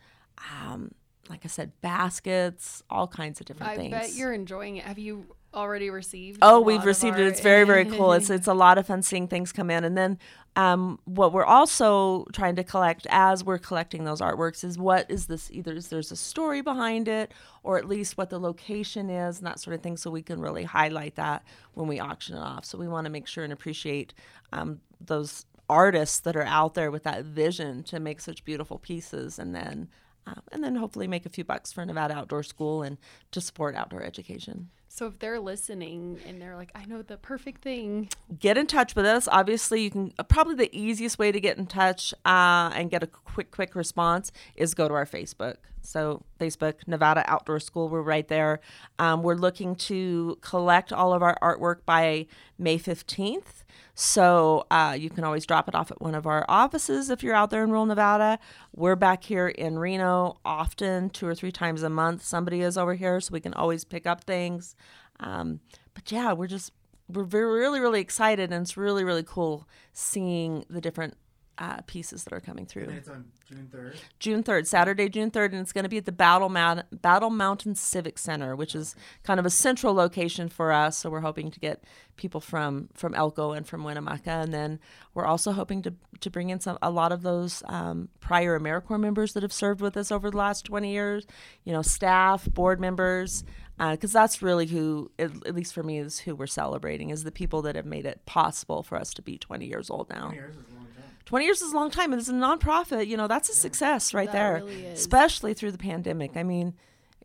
um, 0.62 0.92
like 1.30 1.42
I 1.44 1.48
said, 1.48 1.72
baskets, 1.82 2.84
all 2.90 3.08
kinds 3.08 3.40
of 3.40 3.46
different 3.46 3.72
I 3.72 3.76
things. 3.76 3.92
bet 3.92 4.14
you're 4.14 4.34
enjoying 4.34 4.78
it. 4.78 4.86
Have 4.86 5.00
you 5.00 5.26
already 5.58 5.90
received? 5.90 6.40
Oh, 6.42 6.62
we've 6.62 6.86
received 6.86 7.20
it. 7.20 7.28
It's 7.28 7.42
very, 7.42 7.66
very 7.66 7.86
cool. 7.98 8.14
It's 8.14 8.30
it's 8.30 8.48
a 8.48 8.54
lot 8.54 8.78
of 8.78 8.88
fun 8.88 9.02
seeing 9.02 9.28
things 9.28 9.52
come 9.52 9.70
in. 9.70 9.84
And 9.84 9.98
then 9.98 10.20
um, 10.56 11.00
what 11.06 11.34
we're 11.34 11.46
also 11.46 12.26
trying 12.32 12.56
to 12.56 12.64
collect 12.64 13.06
as 13.10 13.44
we're 13.44 13.58
collecting 13.58 14.06
those 14.06 14.22
artworks 14.22 14.64
is 14.64 14.78
what 14.78 15.10
is 15.10 15.26
this? 15.26 15.52
Either 15.52 15.74
is 15.74 15.90
there's 15.90 16.12
a 16.12 16.16
story 16.16 16.62
behind 16.62 17.08
it, 17.08 17.34
or 17.64 17.78
at 17.78 17.88
least 17.88 18.18
what 18.18 18.30
the 18.30 18.40
location 18.40 19.10
is 19.10 19.40
and 19.40 19.48
that 19.48 19.60
sort 19.60 19.76
of 19.76 19.82
thing, 19.82 19.98
so 19.98 20.10
we 20.10 20.22
can 20.22 20.40
really 20.40 20.64
highlight 20.64 21.16
that 21.16 21.44
when 21.74 21.88
we 21.88 22.00
auction 22.00 22.38
it 22.38 22.42
off. 22.42 22.64
So 22.64 22.78
we 22.78 22.88
want 22.88 23.06
to 23.06 23.12
make 23.12 23.28
sure 23.28 23.44
and 23.44 23.54
appreciate 23.54 24.14
um, 24.54 24.80
those 25.00 25.46
artists 25.70 26.20
that 26.22 26.36
are 26.36 26.44
out 26.44 26.76
there 26.76 26.92
with 26.92 27.04
that 27.04 27.26
vision 27.26 27.84
to 27.84 28.00
make 28.00 28.22
such 28.22 28.46
beautiful 28.46 28.78
pieces, 28.78 29.40
and 29.40 29.54
then. 29.54 29.90
Um, 30.26 30.42
and 30.52 30.62
then 30.62 30.76
hopefully 30.76 31.08
make 31.08 31.26
a 31.26 31.30
few 31.30 31.46
bucks 31.46 31.72
for 31.72 31.86
Nevada 31.86 32.14
Outdoor 32.14 32.44
School 32.44 32.84
and 32.84 32.98
to 33.32 33.40
support 33.40 33.76
outdoor 33.76 34.04
education. 34.04 34.70
So 34.98 35.06
if 35.06 35.20
they're 35.20 35.40
listening 35.40 36.20
and 36.26 36.42
they're 36.42 36.56
like, 36.56 36.72
I 36.74 36.86
know 36.86 37.04
the 37.04 37.18
perfect 37.18 37.62
thing. 37.62 38.10
get 38.40 38.58
in 38.58 38.66
touch 38.66 38.96
with 38.96 39.06
us. 39.06 39.28
Obviously, 39.32 39.84
you 39.84 39.92
can 39.92 40.12
uh, 40.18 40.24
probably 40.24 40.56
the 40.56 40.76
easiest 40.76 41.20
way 41.20 41.32
to 41.32 41.40
get 41.40 41.60
in 41.60 41.68
touch 41.68 42.16
uh, 42.26 42.72
and 42.74 42.90
get 42.90 43.04
a 43.04 43.08
quick, 43.08 43.52
quick 43.52 43.76
response 43.76 44.32
is 44.56 44.74
go 44.74 44.88
to 44.88 44.96
our 44.96 45.06
Facebook. 45.06 45.58
So, 45.82 46.24
Facebook, 46.40 46.88
Nevada 46.88 47.24
Outdoor 47.28 47.60
School, 47.60 47.90
we're 47.90 48.02
right 48.02 48.28
there. 48.28 48.60
Um, 48.98 49.22
we're 49.22 49.36
looking 49.36 49.76
to 49.76 50.40
collect 50.42 50.92
all 50.92 51.14
of 51.14 51.22
our 51.22 51.38
artwork 51.44 51.86
by 51.86 52.26
May 52.58 52.80
15th. 52.80 53.64
So, 53.94 54.66
uh, 54.70 54.98
you 55.00 55.10
can 55.10 55.24
always 55.24 55.46
drop 55.46 55.68
it 55.68 55.76
off 55.76 55.92
at 55.92 56.02
one 56.02 56.14
of 56.14 56.28
our 56.28 56.44
offices 56.50 57.10
if 57.10 57.24
you're 57.24 57.36
out 57.36 57.52
there 57.52 57.64
in 57.64 57.70
rural 57.70 57.86
Nevada. 57.86 58.38
We're 58.76 58.96
back 58.96 59.24
here 59.24 59.48
in 59.48 59.80
Reno 59.80 60.38
often, 60.44 61.10
two 61.10 61.26
or 61.26 61.34
three 61.34 61.52
times 61.52 61.84
a 61.84 61.90
month. 61.90 62.24
Somebody 62.24 62.62
is 62.62 62.78
over 62.78 62.96
here, 62.96 63.22
so 63.22 63.32
we 63.32 63.40
can 63.40 63.54
always 63.54 63.86
pick 63.86 64.06
up 64.06 64.26
things. 64.26 64.76
Um, 65.20 65.60
but 65.94 66.12
yeah, 66.12 66.34
we're 66.34 66.48
just 66.48 66.72
we're 67.10 67.24
very, 67.24 67.60
really 67.60 67.80
really 67.80 68.02
excited, 68.02 68.52
and 68.52 68.62
it's 68.62 68.78
really 68.78 69.04
really 69.04 69.24
cool 69.24 69.68
seeing 69.94 70.66
the 70.70 70.82
different 70.82 71.16
uh, 71.58 71.82
pieces 71.88 72.24
that 72.24 72.34
are 72.34 72.40
coming 72.40 72.66
through. 72.66 72.84
And 72.84 72.98
it's 72.98 73.10
on 73.10 73.26
June 73.50 73.70
3rd. 73.74 73.96
June 74.20 74.44
3rd, 74.44 74.68
Saturday, 74.68 75.10
June 75.10 75.32
3rd, 75.32 75.54
and 75.54 75.56
it's 75.56 75.74
going 75.74 75.84
to 75.86 75.90
be 75.90 75.98
at 75.98 76.06
the 76.06 76.12
Battle, 76.12 76.50
Mount- 76.50 77.02
Battle 77.02 77.30
Mountain 77.30 77.76
Civic 77.76 78.20
Center, 78.20 78.56
which 78.56 78.76
is 78.76 78.96
kind 79.24 79.40
of 79.40 79.46
a 79.46 79.50
central 79.50 79.94
location 79.94 80.50
for 80.50 80.72
us. 80.72 80.98
So 80.98 81.10
we're 81.10 81.22
hoping 81.22 81.50
to 81.52 81.60
get 81.60 81.84
people 82.16 82.42
from 82.42 82.90
from 82.94 83.14
Elko 83.14 83.52
and 83.52 83.66
from 83.66 83.84
Winnemucca, 83.84 84.30
and 84.30 84.54
then 84.54 84.80
we're 85.14 85.26
also 85.26 85.52
hoping 85.52 85.82
to 85.84 85.94
to 86.20 86.30
bring 86.30 86.50
in 86.50 86.60
some 86.60 86.78
a 86.82 86.92
lot 86.92 87.12
of 87.12 87.22
those 87.24 87.64
um, 87.66 88.10
prior 88.20 88.60
AmeriCorps 88.60 89.00
members 89.00 89.34
that 89.34 89.44
have 89.44 89.54
served 89.54 89.82
with 89.82 89.98
us 89.98 90.12
over 90.12 90.30
the 90.30 90.38
last 90.38 90.66
20 90.66 90.92
years. 90.92 91.26
You 91.64 91.74
know, 91.74 91.82
staff, 91.82 92.46
board 92.46 92.80
members. 92.80 93.44
Because 93.78 94.12
that's 94.12 94.42
really 94.42 94.66
who, 94.68 95.12
at, 95.20 95.32
at 95.46 95.54
least 95.56 95.74
for 95.74 95.84
me, 95.84 96.00
is 96.00 96.20
who 96.20 96.36
we're 96.36 96.48
celebrating 96.48 97.10
is 97.12 97.24
the 97.24 97.32
people 97.32 97.62
that 97.64 97.76
have 97.76 97.86
made 97.86 98.06
it 98.06 98.26
possible 98.26 98.82
for 98.84 98.98
us 98.98 99.14
to 99.16 99.22
be 99.22 99.38
20 99.38 99.66
years 99.66 99.90
old 99.90 100.10
now. 100.10 100.30
20 100.30 100.36
years 100.38 100.56
is 100.56 100.62
a 100.72 100.76
long 100.76 100.86
time. 100.86 101.04
20 101.26 101.46
years 101.46 101.62
is 101.62 101.72
a 101.74 101.76
long 101.76 101.92
time 101.92 102.14
and 102.14 102.20
as 102.22 102.30
a 102.30 102.34
nonprofit 102.34 103.06
you 103.06 103.18
know 103.18 103.28
that's 103.28 103.50
a 103.50 103.54
success 103.54 104.14
right 104.14 104.32
That 104.32 104.34
there. 104.34 104.54
really 104.66 104.86
is. 104.86 105.00
especially 105.00 105.54
through 105.54 105.72
the 105.74 105.78
pandemic. 105.78 106.36
I 106.38 106.44
mean 106.44 106.74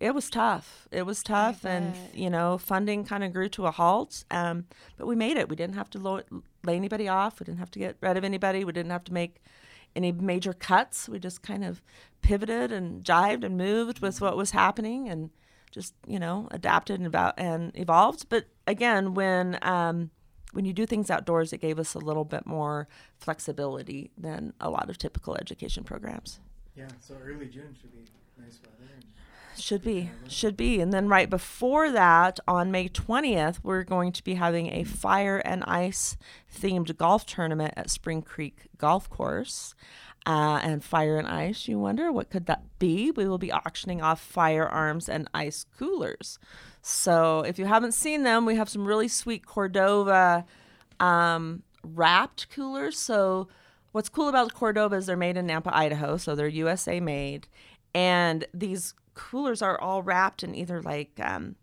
it 0.01 0.13
was 0.15 0.29
tough. 0.29 0.89
It 0.91 1.07
was 1.07 1.23
tough 1.23 1.65
and 1.65 1.95
you 2.13 2.29
know 2.29 2.59
funding 2.59 3.05
kind 3.05 3.23
of 3.25 3.33
grew 3.33 3.49
to 3.51 3.67
a 3.67 3.71
halt 3.71 4.25
um, 4.31 4.67
but 4.99 5.07
we 5.07 5.15
made 5.15 5.37
it. 5.37 5.49
We 5.49 5.55
didn't 5.57 5.77
have 5.77 5.89
to 5.91 5.99
lo- 6.01 6.23
lay 6.65 6.75
anybody 6.77 7.07
off. 7.09 7.39
We 7.41 7.45
didn't 7.45 7.61
have 7.61 7.71
to 7.71 7.79
get 7.79 7.97
rid 8.01 8.17
of 8.17 8.25
anybody. 8.25 8.65
We 8.65 8.73
didn't 8.73 8.91
have 8.93 9.05
to 9.05 9.13
make 9.13 9.41
any 9.95 10.11
major 10.11 10.53
cuts. 10.53 11.09
We 11.09 11.19
just 11.21 11.43
kind 11.43 11.65
of 11.65 11.81
pivoted 12.23 12.73
and 12.73 13.05
jived 13.05 13.45
and 13.45 13.57
moved 13.57 14.01
with 14.01 14.21
what 14.21 14.37
was 14.37 14.51
happening 14.51 15.09
and 15.09 15.31
just 15.73 15.95
you 16.07 16.21
know 16.21 16.47
adapted 16.53 17.01
and 17.01 17.07
about 17.07 17.35
and 17.37 17.73
evolved 17.75 18.29
but 18.29 18.45
again 18.67 19.15
when 19.15 19.59
um, 19.63 20.11
when 20.53 20.65
you 20.65 20.73
do 20.73 20.87
things 20.87 21.11
outdoors, 21.11 21.53
it 21.53 21.61
gave 21.61 21.79
us 21.79 21.95
a 21.95 21.99
little 21.99 22.25
bit 22.25 22.47
more 22.47 22.87
flexibility 23.19 24.11
than 24.17 24.53
a 24.61 24.71
lot 24.71 24.89
of 24.91 24.99
typical 24.99 25.37
education 25.37 25.83
programs. 25.83 26.41
Yeah, 26.77 26.89
so 27.01 27.17
early 27.23 27.47
June 27.47 27.75
should 27.81 27.93
be 27.93 28.05
nice 28.39 28.61
weather. 28.61 28.93
And 28.95 29.05
Should 29.61 29.83
be, 29.83 30.11
should 30.29 30.57
be. 30.57 30.81
And 30.81 30.93
then 30.93 31.09
right 31.09 31.29
before 31.29 31.91
that, 31.91 32.39
on 32.47 32.71
May 32.71 32.89
20th, 32.89 33.61
we're 33.63 33.83
going 33.83 34.13
to 34.13 34.23
be 34.23 34.35
having 34.35 34.73
a 34.73 34.85
fire 34.85 35.39
and 35.39 35.65
ice 35.65 36.17
themed 36.55 36.97
golf 36.97 37.27
tournament 37.27 37.75
at 37.77 37.91
Spring 37.91 38.23
Creek 38.23 38.69
Golf 38.79 39.09
Course. 39.11 39.75
Uh, 40.25 40.61
and 40.63 40.85
fire 40.85 41.19
and 41.19 41.27
ice, 41.27 41.67
you 41.67 41.81
wonder 41.81 42.13
what 42.13 42.31
could 42.31 42.47
that 42.47 42.63
be? 42.79 43.11
We 43.11 43.27
will 43.27 43.39
be 43.39 43.51
auctioning 43.51 44.01
off 44.01 44.21
firearms 44.21 45.09
and 45.09 45.29
ice 45.35 45.67
coolers. 45.77 46.39
So 46.81 47.41
if 47.41 47.59
you 47.59 47.65
haven't 47.65 47.93
seen 47.93 48.23
them, 48.23 48.47
we 48.47 48.55
have 48.55 48.69
some 48.69 48.87
really 48.87 49.09
sweet 49.09 49.45
Cordova 49.47 50.45
um, 51.01 51.65
wrapped 51.83 52.51
coolers. 52.51 52.99
So 52.99 53.49
what's 53.93 54.09
cool 54.09 54.29
about 54.29 54.55
Cordova 54.55 54.97
is 54.97 55.07
they're 55.07 55.17
made 55.17 55.37
in 55.37 55.47
Nampa, 55.47 55.73
Idaho, 55.73 56.17
so 56.17 56.35
they're 56.35 56.49
USA 56.49 57.01
made, 57.01 57.49
and 57.95 58.47
these 58.55 58.95
coolers 59.15 59.61
are 59.61 59.79
all 59.81 60.03
wrapped 60.03 60.43
in 60.43 60.55
either 60.55 60.81
like 60.81 61.11
um, 61.21 61.57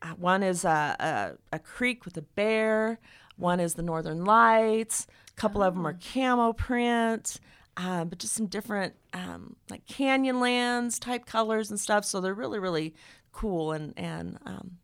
uh, 0.00 0.14
one 0.14 0.42
is 0.42 0.64
a, 0.64 1.36
a 1.52 1.56
a 1.56 1.58
creek 1.58 2.04
with 2.04 2.16
a 2.16 2.22
bear, 2.22 2.98
one 3.36 3.60
is 3.60 3.74
the 3.74 3.82
Northern 3.82 4.24
Lights, 4.24 5.06
a 5.38 5.40
couple 5.40 5.62
of 5.62 5.74
them 5.74 5.86
are 5.86 5.96
camo 6.12 6.52
print. 6.52 7.40
Um, 7.76 8.08
but 8.08 8.18
just 8.18 8.34
some 8.34 8.46
different 8.46 8.94
um, 9.12 9.54
like 9.70 9.86
canyon 9.86 10.40
lands 10.40 10.98
type 10.98 11.26
colors 11.26 11.70
and 11.70 11.78
stuff. 11.78 12.04
So 12.04 12.20
they're 12.20 12.34
really, 12.34 12.58
really 12.58 12.94
cool 13.30 13.70
and 13.70 13.94
and 13.96 14.36
um, 14.44 14.78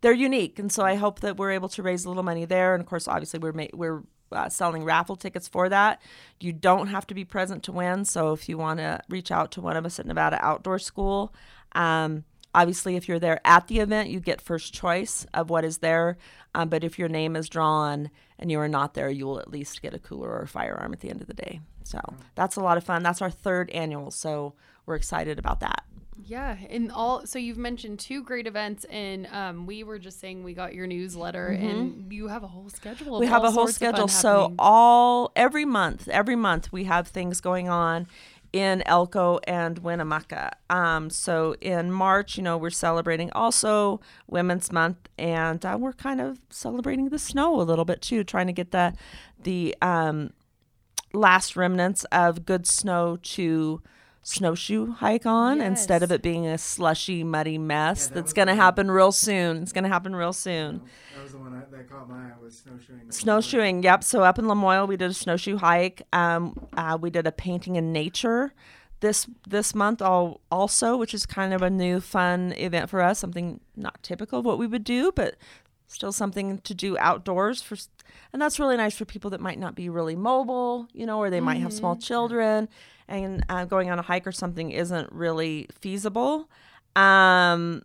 they're 0.00 0.12
unique, 0.12 0.58
and 0.58 0.70
so 0.70 0.84
I 0.84 0.96
hope 0.96 1.20
that 1.20 1.38
we're 1.38 1.50
able 1.50 1.70
to 1.70 1.82
raise 1.82 2.04
a 2.04 2.08
little 2.08 2.22
money 2.22 2.44
there. 2.44 2.74
And 2.74 2.82
of 2.82 2.86
course, 2.86 3.08
obviously, 3.08 3.40
we're 3.40 3.52
ma- 3.52 3.66
we're 3.72 4.02
uh, 4.30 4.48
selling 4.48 4.84
raffle 4.84 5.16
tickets 5.16 5.48
for 5.48 5.68
that. 5.70 6.02
You 6.38 6.52
don't 6.52 6.88
have 6.88 7.06
to 7.06 7.14
be 7.14 7.24
present 7.24 7.62
to 7.64 7.72
win. 7.72 8.04
So 8.04 8.32
if 8.32 8.48
you 8.48 8.58
want 8.58 8.80
to 8.80 9.00
reach 9.08 9.30
out 9.30 9.50
to 9.52 9.60
one 9.60 9.76
of 9.76 9.86
us 9.86 9.98
at 9.98 10.06
Nevada 10.06 10.38
Outdoor 10.40 10.78
School, 10.78 11.34
um, 11.72 12.24
obviously, 12.54 12.96
if 12.96 13.08
you're 13.08 13.18
there 13.18 13.40
at 13.44 13.68
the 13.68 13.80
event, 13.80 14.10
you 14.10 14.20
get 14.20 14.40
first 14.40 14.72
choice 14.72 15.26
of 15.34 15.50
what 15.50 15.64
is 15.64 15.78
there. 15.78 16.16
Um, 16.54 16.68
but 16.68 16.84
if 16.84 16.98
your 16.98 17.08
name 17.08 17.36
is 17.36 17.48
drawn 17.48 18.10
and 18.38 18.50
you 18.50 18.60
are 18.60 18.68
not 18.68 18.94
there, 18.94 19.10
you 19.10 19.26
will 19.26 19.40
at 19.40 19.50
least 19.50 19.82
get 19.82 19.92
a 19.92 19.98
cooler 19.98 20.30
or 20.30 20.42
a 20.42 20.48
firearm 20.48 20.92
at 20.92 21.00
the 21.00 21.10
end 21.10 21.20
of 21.20 21.26
the 21.26 21.34
day. 21.34 21.60
So 21.82 22.00
that's 22.34 22.56
a 22.56 22.60
lot 22.60 22.76
of 22.76 22.84
fun. 22.84 23.02
That's 23.02 23.20
our 23.20 23.30
third 23.30 23.70
annual. 23.70 24.10
So 24.10 24.54
we're 24.86 24.94
excited 24.94 25.38
about 25.38 25.60
that. 25.60 25.84
Yeah, 26.26 26.56
and 26.70 26.90
all 26.90 27.26
so 27.26 27.38
you've 27.38 27.58
mentioned 27.58 27.98
two 27.98 28.22
great 28.22 28.46
events, 28.46 28.84
and 28.84 29.26
um, 29.26 29.66
we 29.66 29.82
were 29.82 29.98
just 29.98 30.20
saying 30.20 30.42
we 30.42 30.54
got 30.54 30.72
your 30.72 30.86
newsletter, 30.86 31.48
and 31.48 32.10
you 32.12 32.28
have 32.28 32.42
a 32.42 32.46
whole 32.46 32.70
schedule. 32.70 33.18
We 33.18 33.26
have 33.26 33.44
a 33.44 33.50
whole 33.50 33.66
sorts 33.66 33.76
of 33.76 33.80
fun 33.80 33.94
schedule 33.94 34.08
so 34.08 34.40
happening. 34.40 34.56
all 34.58 35.32
every 35.36 35.64
month 35.64 36.08
every 36.08 36.36
month 36.36 36.72
we 36.72 36.84
have 36.84 37.08
things 37.08 37.40
going 37.40 37.68
on 37.68 38.06
in 38.54 38.84
elko 38.86 39.40
and 39.48 39.80
winnemucca. 39.80 40.52
Um, 40.70 41.10
so 41.10 41.56
in 41.60 41.90
march 41.90 42.36
you 42.36 42.42
know 42.44 42.56
we're 42.56 42.70
celebrating 42.70 43.32
also 43.32 44.00
women's 44.28 44.70
month 44.70 45.08
and 45.18 45.64
uh, 45.66 45.76
we're 45.78 45.92
kind 45.92 46.20
of 46.20 46.38
celebrating 46.50 47.08
the 47.08 47.18
snow 47.18 47.60
a 47.60 47.62
little 47.62 47.84
bit 47.84 48.00
too 48.00 48.22
trying 48.22 48.46
to 48.46 48.52
get 48.52 48.70
the 48.70 48.94
the 49.42 49.74
um, 49.82 50.32
last 51.12 51.56
remnants 51.56 52.04
of 52.12 52.46
good 52.46 52.64
snow 52.64 53.18
to 53.22 53.82
snowshoe 54.24 54.92
hike 54.92 55.26
on 55.26 55.60
instead 55.60 56.02
of 56.02 56.10
it 56.10 56.22
being 56.22 56.46
a 56.46 56.58
slushy 56.58 57.22
muddy 57.22 57.58
mess 57.58 58.06
that 58.06 58.14
that's 58.14 58.32
going 58.32 58.48
to 58.48 58.54
happen 58.54 58.90
real 58.90 59.12
soon 59.12 59.58
it's 59.58 59.70
going 59.72 59.84
to 59.84 59.90
happen 59.90 60.16
real 60.16 60.32
soon 60.32 60.80
That 61.14 61.22
was 61.22 61.32
the 61.32 61.38
one 61.38 61.54
I, 61.54 61.76
that 61.76 61.88
caught 61.88 62.08
my 62.08 62.16
eye 62.16 62.32
was 62.42 62.56
snowshoeing. 62.58 63.10
Snowshoeing, 63.10 63.82
yep. 63.82 64.02
So 64.02 64.22
up 64.22 64.38
in 64.38 64.46
Lamoille, 64.46 64.88
we 64.88 64.96
did 64.96 65.10
a 65.10 65.14
snowshoe 65.14 65.56
hike. 65.58 66.02
Um, 66.12 66.66
uh, 66.76 66.98
we 67.00 67.10
did 67.10 67.26
a 67.26 67.32
painting 67.32 67.76
in 67.76 67.92
nature 67.92 68.52
this 69.00 69.26
this 69.46 69.74
month 69.74 70.00
all, 70.02 70.40
also, 70.50 70.96
which 70.96 71.14
is 71.14 71.26
kind 71.26 71.52
of 71.52 71.62
a 71.62 71.70
new 71.70 72.00
fun 72.00 72.52
event 72.56 72.90
for 72.90 73.00
us. 73.00 73.18
Something 73.18 73.60
not 73.76 74.02
typical 74.02 74.40
of 74.40 74.44
what 74.44 74.58
we 74.58 74.66
would 74.66 74.84
do, 74.84 75.12
but 75.12 75.36
still 75.86 76.12
something 76.12 76.58
to 76.58 76.74
do 76.74 76.96
outdoors 76.98 77.62
for, 77.62 77.76
and 78.32 78.40
that's 78.40 78.58
really 78.58 78.76
nice 78.76 78.96
for 78.96 79.04
people 79.04 79.30
that 79.30 79.40
might 79.40 79.58
not 79.58 79.74
be 79.74 79.88
really 79.88 80.16
mobile, 80.16 80.88
you 80.92 81.06
know, 81.06 81.18
or 81.18 81.30
they 81.30 81.40
might 81.40 81.58
have 81.58 81.72
small 81.72 81.94
children, 81.96 82.68
and 83.08 83.44
uh, 83.48 83.64
going 83.64 83.90
on 83.90 83.98
a 83.98 84.02
hike 84.02 84.26
or 84.26 84.32
something 84.32 84.70
isn't 84.70 85.12
really 85.12 85.68
feasible. 85.72 86.48
Um, 86.96 87.82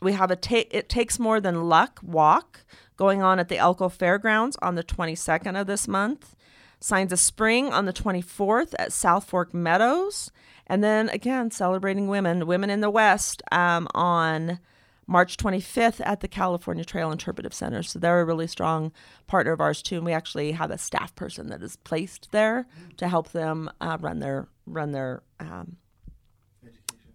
we 0.00 0.12
have 0.12 0.30
a 0.30 0.36
ta- 0.36 0.68
it 0.70 0.88
takes 0.88 1.18
more 1.18 1.40
than 1.40 1.64
luck 1.68 2.00
walk 2.02 2.64
going 2.96 3.22
on 3.22 3.38
at 3.38 3.48
the 3.48 3.58
Elko 3.58 3.88
Fairgrounds 3.88 4.56
on 4.62 4.74
the 4.74 4.84
22nd 4.84 5.60
of 5.60 5.66
this 5.66 5.86
month. 5.86 6.34
Signs 6.80 7.12
of 7.12 7.18
Spring 7.18 7.72
on 7.72 7.86
the 7.86 7.92
24th 7.92 8.74
at 8.78 8.92
South 8.92 9.24
Fork 9.24 9.54
Meadows. 9.54 10.30
And 10.66 10.82
then 10.82 11.08
again, 11.10 11.50
celebrating 11.50 12.08
women, 12.08 12.46
women 12.46 12.70
in 12.70 12.80
the 12.80 12.90
West 12.90 13.42
um, 13.52 13.88
on 13.94 14.58
March 15.06 15.36
25th 15.36 16.00
at 16.04 16.20
the 16.20 16.28
California 16.28 16.84
Trail 16.84 17.12
Interpretive 17.12 17.54
Center. 17.54 17.82
So 17.82 17.98
they're 17.98 18.20
a 18.20 18.24
really 18.24 18.48
strong 18.48 18.92
partner 19.26 19.52
of 19.52 19.60
ours 19.60 19.82
too, 19.82 19.96
and 19.96 20.04
we 20.04 20.12
actually 20.12 20.52
have 20.52 20.70
a 20.70 20.78
staff 20.78 21.14
person 21.14 21.48
that 21.48 21.62
is 21.62 21.76
placed 21.76 22.32
there 22.32 22.66
to 22.96 23.08
help 23.08 23.30
them 23.30 23.70
uh, 23.80 23.98
run 24.00 24.18
their 24.18 24.48
run 24.66 24.92
their 24.92 25.22
um, 25.40 25.76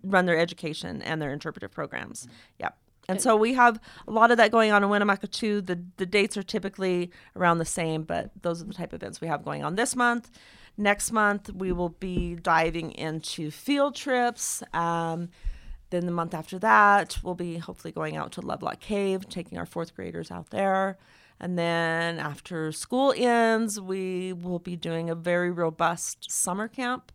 run 0.03 0.25
their 0.25 0.37
education 0.37 1.01
and 1.01 1.21
their 1.21 1.31
interpretive 1.31 1.71
programs. 1.71 2.27
Yep. 2.59 2.77
And 3.09 3.21
so 3.21 3.35
we 3.35 3.53
have 3.55 3.79
a 4.07 4.11
lot 4.11 4.31
of 4.31 4.37
that 4.37 4.51
going 4.51 4.71
on 4.71 4.83
in 4.83 4.89
Winnemucca 4.89 5.27
too. 5.27 5.61
The 5.61 5.83
the 5.97 6.05
dates 6.05 6.37
are 6.37 6.43
typically 6.43 7.11
around 7.35 7.57
the 7.57 7.65
same, 7.65 8.03
but 8.03 8.31
those 8.41 8.61
are 8.61 8.65
the 8.65 8.73
type 8.73 8.93
of 8.93 9.01
events 9.01 9.19
we 9.19 9.27
have 9.27 9.43
going 9.43 9.63
on 9.63 9.75
this 9.75 9.95
month. 9.95 10.29
Next 10.77 11.11
month 11.11 11.49
we 11.53 11.71
will 11.71 11.89
be 11.89 12.35
diving 12.35 12.91
into 12.91 13.51
field 13.51 13.95
trips. 13.95 14.63
Um, 14.73 15.29
then 15.89 16.05
the 16.05 16.11
month 16.11 16.33
after 16.33 16.57
that, 16.59 17.17
we'll 17.21 17.35
be 17.35 17.57
hopefully 17.57 17.91
going 17.91 18.15
out 18.15 18.31
to 18.33 18.41
Lovelock 18.41 18.79
Cave, 18.79 19.27
taking 19.27 19.57
our 19.57 19.65
fourth 19.65 19.93
graders 19.93 20.31
out 20.31 20.49
there. 20.49 20.97
And 21.37 21.57
then 21.57 22.17
after 22.17 22.71
school 22.71 23.13
ends, 23.17 23.81
we 23.81 24.31
will 24.31 24.59
be 24.59 24.77
doing 24.77 25.09
a 25.09 25.15
very 25.15 25.51
robust 25.51 26.31
summer 26.31 26.69
camp 26.69 27.11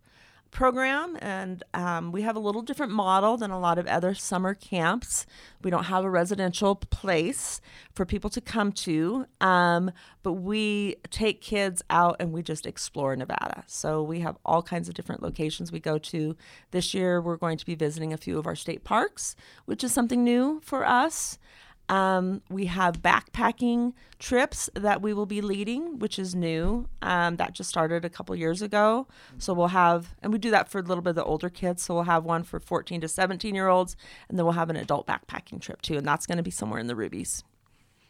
program. 0.57 1.19
And 1.21 1.63
um, 1.75 2.13
we 2.13 2.23
have 2.23 2.35
a 2.35 2.39
little 2.39 2.63
different 2.63 2.91
model 2.91 3.37
than 3.37 3.51
a 3.51 3.61
lot 3.61 3.79
of 3.79 3.87
other 3.87 4.15
summer 4.15 4.55
camps. 4.55 5.27
We 5.63 5.71
don't 5.71 5.85
have 5.85 6.03
a 6.03 6.09
residential 6.09 6.75
place 6.75 7.61
for 7.93 8.07
people 8.07 8.31
to 8.31 8.41
come 8.41 8.73
to, 8.73 9.27
um, 9.43 9.91
but 10.23 10.33
we 10.33 10.97
take 11.11 11.43
kids 11.43 11.83
out 11.91 12.17
and 12.21 12.33
we 12.33 12.43
just 12.43 12.65
explore 12.65 13.15
Nevada. 13.15 13.65
So 13.67 14.03
we 14.03 14.21
have 14.21 14.39
all 14.47 14.63
kinds 14.63 14.89
of 14.89 14.95
different 14.95 15.23
locations 15.23 15.71
we 15.71 15.79
go 15.79 15.99
to. 15.99 16.35
This 16.71 16.95
year, 16.95 17.21
we're 17.21 17.37
going 17.37 17.59
to 17.59 17.67
be 17.67 17.75
visiting 17.75 18.15
a 18.15 18.17
few 18.17 18.39
of 18.39 18.47
our 18.47 18.57
state 18.57 18.83
parks, 18.83 19.37
which 19.67 19.85
is 19.85 19.93
something 19.93 20.25
new 20.25 20.63
for 20.65 20.87
us. 20.87 21.39
Um, 21.89 22.43
we 22.51 22.67
have 22.67 23.01
backpacking 23.01 23.93
trips 24.19 24.69
that 24.75 25.03
we 25.03 25.13
will 25.13 25.27
be 25.27 25.41
leading, 25.41 25.99
which 25.99 26.19
is 26.19 26.35
new. 26.35 26.89
Um, 27.03 27.37
that 27.37 27.53
just 27.53 27.71
started 27.71 28.05
a 28.05 28.11
couple 28.11 28.35
years 28.35 28.63
ago. 28.63 29.07
So 29.39 29.53
we'll 29.53 29.69
have, 29.69 30.15
and 30.23 30.33
we 30.33 30.39
do 30.39 30.51
that 30.51 30.69
for 30.69 30.79
a 30.79 30.83
little 30.83 31.03
bit 31.03 31.11
of 31.11 31.17
the 31.17 31.25
older 31.25 31.49
kids. 31.49 31.83
So 31.83 31.95
we'll 31.95 32.05
have 32.05 32.25
one 32.25 32.43
for 32.43 32.59
14 32.59 33.01
to 33.03 33.09
17 33.09 33.55
year 33.55 33.69
olds, 33.69 33.97
and 34.29 34.39
then 34.39 34.45
we'll 34.45 34.55
have 34.55 34.71
an 34.71 34.77
adult 34.77 35.07
backpacking 35.07 35.61
trip 35.61 35.83
too. 35.83 35.97
And 35.97 36.07
that's 36.07 36.27
going 36.27 36.39
to 36.39 36.43
be 36.43 36.51
somewhere 36.51 36.81
in 36.81 36.87
the 36.87 36.97
Rubies. 36.97 37.45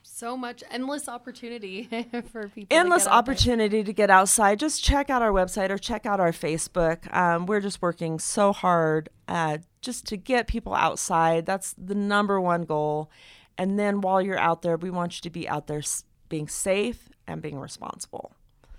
So 0.02 0.34
much 0.34 0.64
endless 0.70 1.10
opportunity 1.10 1.82
for 2.32 2.48
people. 2.48 2.68
to 2.70 2.74
endless 2.74 3.04
get 3.04 3.12
opportunity 3.12 3.84
to 3.84 3.92
get 3.92 4.08
outside. 4.08 4.58
Just 4.58 4.82
check 4.82 5.10
out 5.10 5.20
our 5.20 5.30
website 5.30 5.68
or 5.68 5.76
check 5.76 6.06
out 6.06 6.20
our 6.20 6.32
Facebook. 6.32 7.12
Um, 7.14 7.44
we're 7.44 7.60
just 7.60 7.82
working 7.82 8.18
so 8.18 8.54
hard 8.54 9.10
uh, 9.28 9.58
just 9.82 10.06
to 10.06 10.16
get 10.16 10.46
people 10.46 10.72
outside. 10.72 11.44
That's 11.44 11.74
the 11.76 11.94
number 11.94 12.40
one 12.40 12.62
goal. 12.62 13.10
And 13.58 13.78
then 13.78 14.00
while 14.00 14.20
you're 14.20 14.38
out 14.38 14.62
there, 14.62 14.76
we 14.76 14.90
want 14.90 15.16
you 15.16 15.22
to 15.22 15.30
be 15.30 15.48
out 15.48 15.66
there 15.66 15.82
being 16.28 16.48
safe 16.48 17.08
and 17.26 17.40
being 17.40 17.58
responsible. 17.58 18.32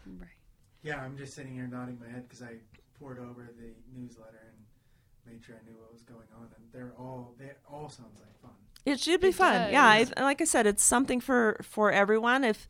Right. 0.06 0.30
Yeah, 0.84 1.02
I'm 1.02 1.18
just 1.18 1.34
sitting 1.34 1.54
here 1.54 1.68
nodding 1.68 1.98
my 2.00 2.08
head 2.08 2.28
because 2.28 2.42
I 2.42 2.56
poured 3.00 3.20
over 3.20 3.50
the 3.58 3.72
newsletter 4.00 4.40
and 4.46 5.34
made 5.34 5.44
sure 5.44 5.56
I 5.56 5.70
knew 5.70 5.78
what 5.78 5.92
was 5.92 6.04
going 6.04 6.28
on, 6.38 6.48
and 6.56 6.66
they're 6.72 6.94
all 6.98 7.34
they 7.38 7.52
all 7.70 7.90
sounds 7.90 8.20
like 8.20 8.40
fun. 8.42 8.52
It 8.86 9.00
should 9.00 9.20
be 9.20 9.30
It 9.30 9.36
fun. 9.36 9.72
Yeah, 9.72 9.86
I, 9.86 10.06
like 10.22 10.42
I 10.42 10.46
said, 10.46 10.66
it's 10.66 10.84
something 10.84 11.20
for 11.20 11.60
for 11.62 11.92
everyone. 11.92 12.44
If 12.44 12.68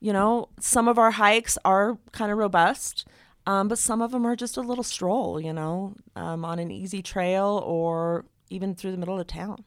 you 0.00 0.12
know, 0.12 0.48
some 0.60 0.88
of 0.88 0.98
our 0.98 1.12
hikes 1.12 1.56
are 1.64 1.98
kind 2.12 2.30
of 2.30 2.38
robust, 2.38 3.06
um, 3.46 3.68
but 3.68 3.78
some 3.78 4.02
of 4.02 4.10
them 4.10 4.26
are 4.26 4.36
just 4.36 4.56
a 4.56 4.60
little 4.60 4.84
stroll. 4.84 5.40
You 5.40 5.52
know, 5.52 5.94
um, 6.16 6.44
on 6.44 6.58
an 6.58 6.70
easy 6.70 7.02
trail 7.02 7.62
or 7.64 8.26
even 8.50 8.74
through 8.74 8.90
the 8.92 8.98
middle 8.98 9.18
of 9.18 9.26
town. 9.26 9.64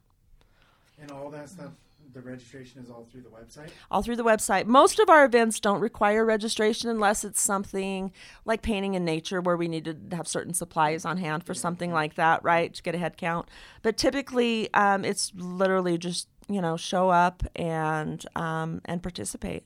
And 0.99 1.11
all 1.11 1.29
that 1.29 1.49
stuff, 1.49 1.71
the 2.13 2.21
registration 2.21 2.81
is 2.81 2.89
all 2.89 3.07
through 3.11 3.21
the 3.21 3.29
website. 3.29 3.69
all 3.91 4.01
through 4.01 4.15
the 4.15 4.23
website. 4.23 4.65
Most 4.65 4.99
of 4.99 5.09
our 5.09 5.25
events 5.25 5.59
don't 5.59 5.79
require 5.79 6.25
registration 6.25 6.89
unless 6.89 7.23
it's 7.23 7.39
something 7.39 8.11
like 8.45 8.61
painting 8.61 8.95
in 8.95 9.05
nature 9.05 9.39
where 9.39 9.57
we 9.57 9.67
need 9.67 9.85
to 9.85 10.15
have 10.15 10.27
certain 10.27 10.53
supplies 10.53 11.05
on 11.05 11.17
hand 11.17 11.43
for 11.43 11.53
something 11.53 11.91
like 11.91 12.15
that, 12.15 12.43
right? 12.43 12.73
To 12.73 12.81
get 12.81 12.95
a 12.95 12.97
head 12.97 13.17
count. 13.17 13.47
But 13.83 13.97
typically, 13.97 14.73
um, 14.73 15.05
it's 15.05 15.31
literally 15.35 15.97
just 15.97 16.27
you 16.49 16.61
know 16.61 16.77
show 16.77 17.09
up 17.09 17.43
and 17.55 18.25
um, 18.35 18.81
and 18.85 19.03
participate. 19.03 19.63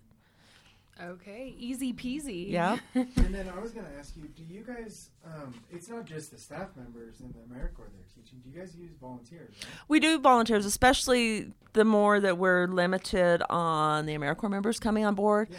Okay, 1.03 1.55
easy 1.57 1.93
peasy. 1.93 2.51
Yeah. 2.51 2.77
and 2.95 3.33
then 3.33 3.49
I 3.49 3.59
was 3.59 3.71
going 3.71 3.85
to 3.85 3.93
ask 3.97 4.15
you, 4.15 4.27
do 4.35 4.43
you 4.43 4.61
guys? 4.61 5.09
Um, 5.25 5.53
it's 5.71 5.89
not 5.89 6.05
just 6.05 6.31
the 6.31 6.37
staff 6.37 6.69
members 6.75 7.19
in 7.21 7.27
the 7.29 7.39
AmeriCorps 7.39 7.93
they're 7.93 8.13
teaching. 8.15 8.39
Do 8.43 8.49
you 8.49 8.59
guys 8.59 8.75
use 8.75 8.91
volunteers? 8.99 9.55
Right? 9.63 9.73
We 9.87 9.99
do 9.99 10.19
volunteers, 10.19 10.65
especially 10.65 11.53
the 11.73 11.85
more 11.85 12.19
that 12.19 12.37
we're 12.37 12.67
limited 12.67 13.41
on 13.49 14.05
the 14.05 14.13
AmeriCorps 14.13 14.51
members 14.51 14.79
coming 14.79 15.05
on 15.05 15.15
board. 15.15 15.49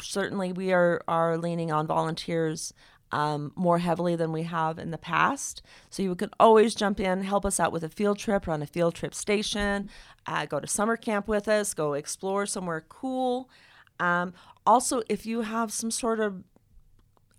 Certainly, 0.00 0.52
we 0.52 0.72
are, 0.72 1.02
are 1.08 1.36
leaning 1.36 1.70
on 1.70 1.86
volunteers 1.86 2.72
um, 3.12 3.52
more 3.54 3.78
heavily 3.78 4.16
than 4.16 4.32
we 4.32 4.42
have 4.44 4.78
in 4.78 4.90
the 4.90 4.98
past. 4.98 5.62
So 5.90 6.02
you 6.02 6.14
can 6.14 6.30
always 6.40 6.74
jump 6.74 7.00
in, 7.00 7.22
help 7.22 7.44
us 7.44 7.60
out 7.60 7.72
with 7.72 7.84
a 7.84 7.88
field 7.88 8.18
trip, 8.18 8.46
run 8.46 8.62
a 8.62 8.66
field 8.66 8.94
trip 8.94 9.14
station, 9.14 9.88
uh, 10.26 10.46
go 10.46 10.60
to 10.60 10.66
summer 10.66 10.96
camp 10.96 11.28
with 11.28 11.48
us, 11.48 11.74
go 11.74 11.94
explore 11.94 12.46
somewhere 12.46 12.84
cool. 12.88 13.48
Um, 14.00 14.34
also, 14.66 15.02
if 15.08 15.26
you 15.26 15.42
have 15.42 15.72
some 15.72 15.90
sort 15.90 16.20
of 16.20 16.42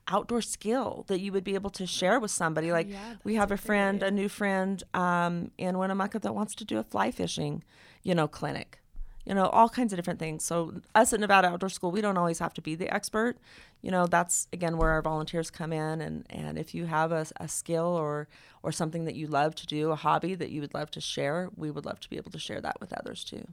outdoor 0.07 0.41
skill 0.41 1.03
that 1.07 1.19
you 1.19 1.31
would 1.31 1.43
be 1.43 1.55
able 1.55 1.69
to 1.71 1.85
share 1.85 2.19
with 2.19 2.31
somebody. 2.31 2.71
Like 2.71 2.89
yeah, 2.89 3.15
we 3.23 3.35
have 3.35 3.51
a 3.51 3.57
friend, 3.57 4.01
a 4.01 4.11
new 4.11 4.29
friend 4.29 4.81
um, 4.93 5.51
in 5.57 5.77
Winnemucca 5.77 6.19
that 6.19 6.33
wants 6.33 6.55
to 6.55 6.65
do 6.65 6.77
a 6.77 6.83
fly 6.83 7.11
fishing, 7.11 7.63
you 8.03 8.15
know, 8.15 8.27
clinic. 8.27 8.79
You 9.25 9.33
know, 9.33 9.47
all 9.47 9.67
kinds 9.67 9.91
of 9.91 9.97
different 9.97 10.19
things. 10.19 10.45
So 10.45 10.75
us 10.95 11.11
at 11.11 11.19
Nevada 11.19 11.49
Outdoor 11.49 11.67
School, 11.67 11.91
we 11.91 11.99
don't 11.99 12.17
always 12.17 12.39
have 12.39 12.53
to 12.53 12.61
be 12.61 12.75
the 12.75 12.93
expert. 12.93 13.37
You 13.81 13.91
know, 13.91 14.07
that's 14.07 14.47
again 14.53 14.77
where 14.77 14.91
our 14.91 15.01
volunteers 15.01 15.51
come 15.51 15.73
in. 15.73 15.99
And, 15.99 16.25
and 16.29 16.57
if 16.57 16.73
you 16.73 16.85
have 16.85 17.11
a, 17.11 17.25
a 17.37 17.49
skill 17.49 17.87
or 17.87 18.29
or 18.63 18.71
something 18.71 19.03
that 19.03 19.15
you 19.15 19.27
love 19.27 19.53
to 19.55 19.67
do, 19.67 19.91
a 19.91 19.97
hobby 19.97 20.33
that 20.35 20.49
you 20.49 20.61
would 20.61 20.73
love 20.73 20.91
to 20.91 21.01
share, 21.01 21.49
we 21.57 21.69
would 21.69 21.85
love 21.85 21.99
to 21.99 22.09
be 22.09 22.15
able 22.15 22.31
to 22.31 22.39
share 22.39 22.61
that 22.61 22.79
with 22.79 22.93
others 22.93 23.25
too. 23.25 23.45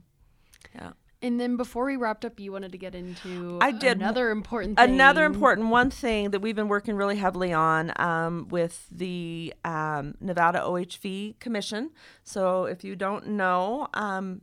Yeah. 0.73 0.91
And 1.21 1.39
then 1.39 1.57
before 1.57 1.85
we 1.85 1.95
wrapped 1.95 2.25
up, 2.25 2.39
you 2.39 2.51
wanted 2.51 2.71
to 2.71 2.77
get 2.77 2.93
into 2.93 3.57
I 3.61 3.71
did. 3.71 3.97
another 3.97 4.29
important 4.31 4.77
thing. 4.77 4.89
Another 4.89 5.25
important 5.25 5.69
one 5.69 5.89
thing 5.89 6.31
that 6.31 6.41
we've 6.41 6.55
been 6.55 6.67
working 6.67 6.95
really 6.95 7.15
heavily 7.15 7.53
on 7.53 7.91
um, 7.95 8.47
with 8.49 8.85
the 8.91 9.53
um, 9.63 10.15
Nevada 10.19 10.59
OHV 10.59 11.39
Commission. 11.39 11.91
So, 12.23 12.65
if 12.65 12.83
you 12.83 12.95
don't 12.95 13.27
know, 13.29 13.87
um, 13.93 14.41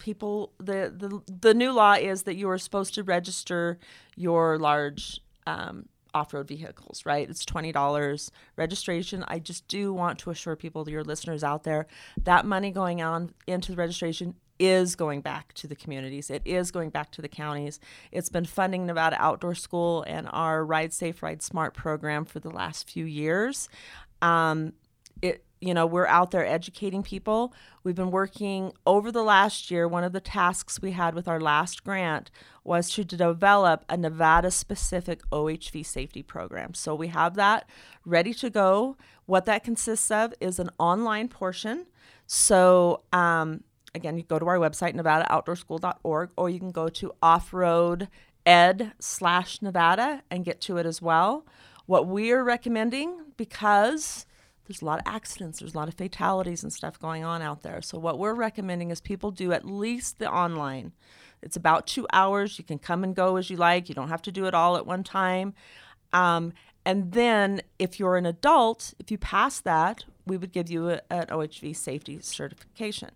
people 0.00 0.52
the, 0.58 0.92
the 0.96 1.20
the 1.40 1.54
new 1.54 1.70
law 1.70 1.92
is 1.92 2.24
that 2.24 2.34
you 2.34 2.50
are 2.50 2.58
supposed 2.58 2.94
to 2.94 3.04
register 3.04 3.78
your 4.16 4.58
large 4.58 5.20
um, 5.46 5.86
off-road 6.12 6.48
vehicles 6.48 7.04
right 7.06 7.30
it's 7.30 7.44
$20 7.44 8.30
registration 8.56 9.24
i 9.28 9.38
just 9.38 9.68
do 9.68 9.92
want 9.92 10.18
to 10.18 10.30
assure 10.30 10.56
people 10.56 10.88
your 10.88 11.04
listeners 11.04 11.44
out 11.44 11.62
there 11.62 11.86
that 12.24 12.44
money 12.44 12.72
going 12.72 13.00
on 13.00 13.30
into 13.46 13.70
the 13.72 13.76
registration 13.76 14.34
is 14.60 14.94
going 14.94 15.22
back 15.22 15.54
to 15.54 15.66
the 15.66 15.74
communities. 15.74 16.30
It 16.30 16.42
is 16.44 16.70
going 16.70 16.90
back 16.90 17.10
to 17.12 17.22
the 17.22 17.28
counties. 17.28 17.80
It's 18.12 18.28
been 18.28 18.44
funding 18.44 18.86
nevada 18.86 19.16
outdoor 19.18 19.54
school 19.54 20.04
and 20.06 20.28
our 20.30 20.64
ride 20.64 20.92
safe 20.92 21.22
ride 21.22 21.42
smart 21.42 21.74
program 21.74 22.26
for 22.26 22.38
the 22.38 22.50
last 22.50 22.88
few 22.88 23.06
years. 23.06 23.68
Um, 24.22 24.74
it 25.22 25.44
you 25.60 25.74
know 25.74 25.86
we're 25.86 26.06
out 26.06 26.30
there 26.30 26.46
educating 26.46 27.02
people. 27.02 27.54
We've 27.84 27.94
been 27.94 28.10
working 28.10 28.72
over 28.86 29.10
the 29.10 29.22
last 29.22 29.70
year 29.70 29.88
one 29.88 30.04
of 30.04 30.12
the 30.12 30.20
tasks 30.20 30.80
we 30.80 30.92
had 30.92 31.14
with 31.14 31.26
our 31.26 31.40
last 31.40 31.82
grant 31.82 32.30
was 32.62 32.90
to 32.90 33.04
develop 33.04 33.84
a 33.88 33.96
nevada 33.96 34.50
specific 34.50 35.22
ohv 35.30 35.84
safety 35.86 36.22
program. 36.22 36.74
So 36.74 36.94
we 36.94 37.08
have 37.08 37.34
that 37.34 37.68
ready 38.04 38.34
to 38.34 38.50
go. 38.50 38.96
What 39.24 39.46
that 39.46 39.64
consists 39.64 40.10
of 40.10 40.34
is 40.40 40.58
an 40.58 40.70
online 40.78 41.28
portion. 41.28 41.86
So 42.26 43.02
um, 43.12 43.64
again 43.94 44.16
you 44.16 44.22
go 44.22 44.38
to 44.38 44.46
our 44.46 44.58
website 44.58 44.94
nevadaoutdoorschool.org 44.94 46.30
or 46.36 46.50
you 46.50 46.58
can 46.58 46.70
go 46.70 46.88
to 46.88 47.12
offroad 47.22 48.08
ed 48.46 48.92
slash 48.98 49.60
nevada 49.62 50.22
and 50.30 50.44
get 50.44 50.60
to 50.60 50.76
it 50.76 50.86
as 50.86 51.02
well 51.02 51.44
what 51.86 52.06
we 52.06 52.30
are 52.30 52.44
recommending 52.44 53.18
because 53.36 54.26
there's 54.70 54.82
a 54.82 54.84
lot 54.84 55.00
of 55.00 55.12
accidents, 55.12 55.58
there's 55.58 55.74
a 55.74 55.76
lot 55.76 55.88
of 55.88 55.94
fatalities 55.94 56.62
and 56.62 56.72
stuff 56.72 56.96
going 57.00 57.24
on 57.24 57.42
out 57.42 57.62
there. 57.62 57.82
So 57.82 57.98
what 57.98 58.20
we're 58.20 58.34
recommending 58.34 58.92
is 58.92 59.00
people 59.00 59.32
do 59.32 59.50
at 59.50 59.64
least 59.64 60.20
the 60.20 60.30
online. 60.30 60.92
It's 61.42 61.56
about 61.56 61.88
two 61.88 62.06
hours. 62.12 62.56
You 62.56 62.64
can 62.64 62.78
come 62.78 63.02
and 63.02 63.16
go 63.16 63.34
as 63.34 63.50
you 63.50 63.56
like. 63.56 63.88
You 63.88 63.96
don't 63.96 64.10
have 64.10 64.22
to 64.22 64.30
do 64.30 64.46
it 64.46 64.54
all 64.54 64.76
at 64.76 64.86
one 64.86 65.02
time. 65.02 65.54
Um, 66.12 66.52
and 66.84 67.10
then, 67.10 67.62
if 67.80 67.98
you're 67.98 68.16
an 68.16 68.26
adult, 68.26 68.94
if 69.00 69.10
you 69.10 69.18
pass 69.18 69.58
that, 69.60 70.04
we 70.24 70.36
would 70.36 70.52
give 70.52 70.70
you 70.70 70.90
an 70.90 71.00
OHV 71.10 71.74
safety 71.74 72.20
certification. 72.20 73.10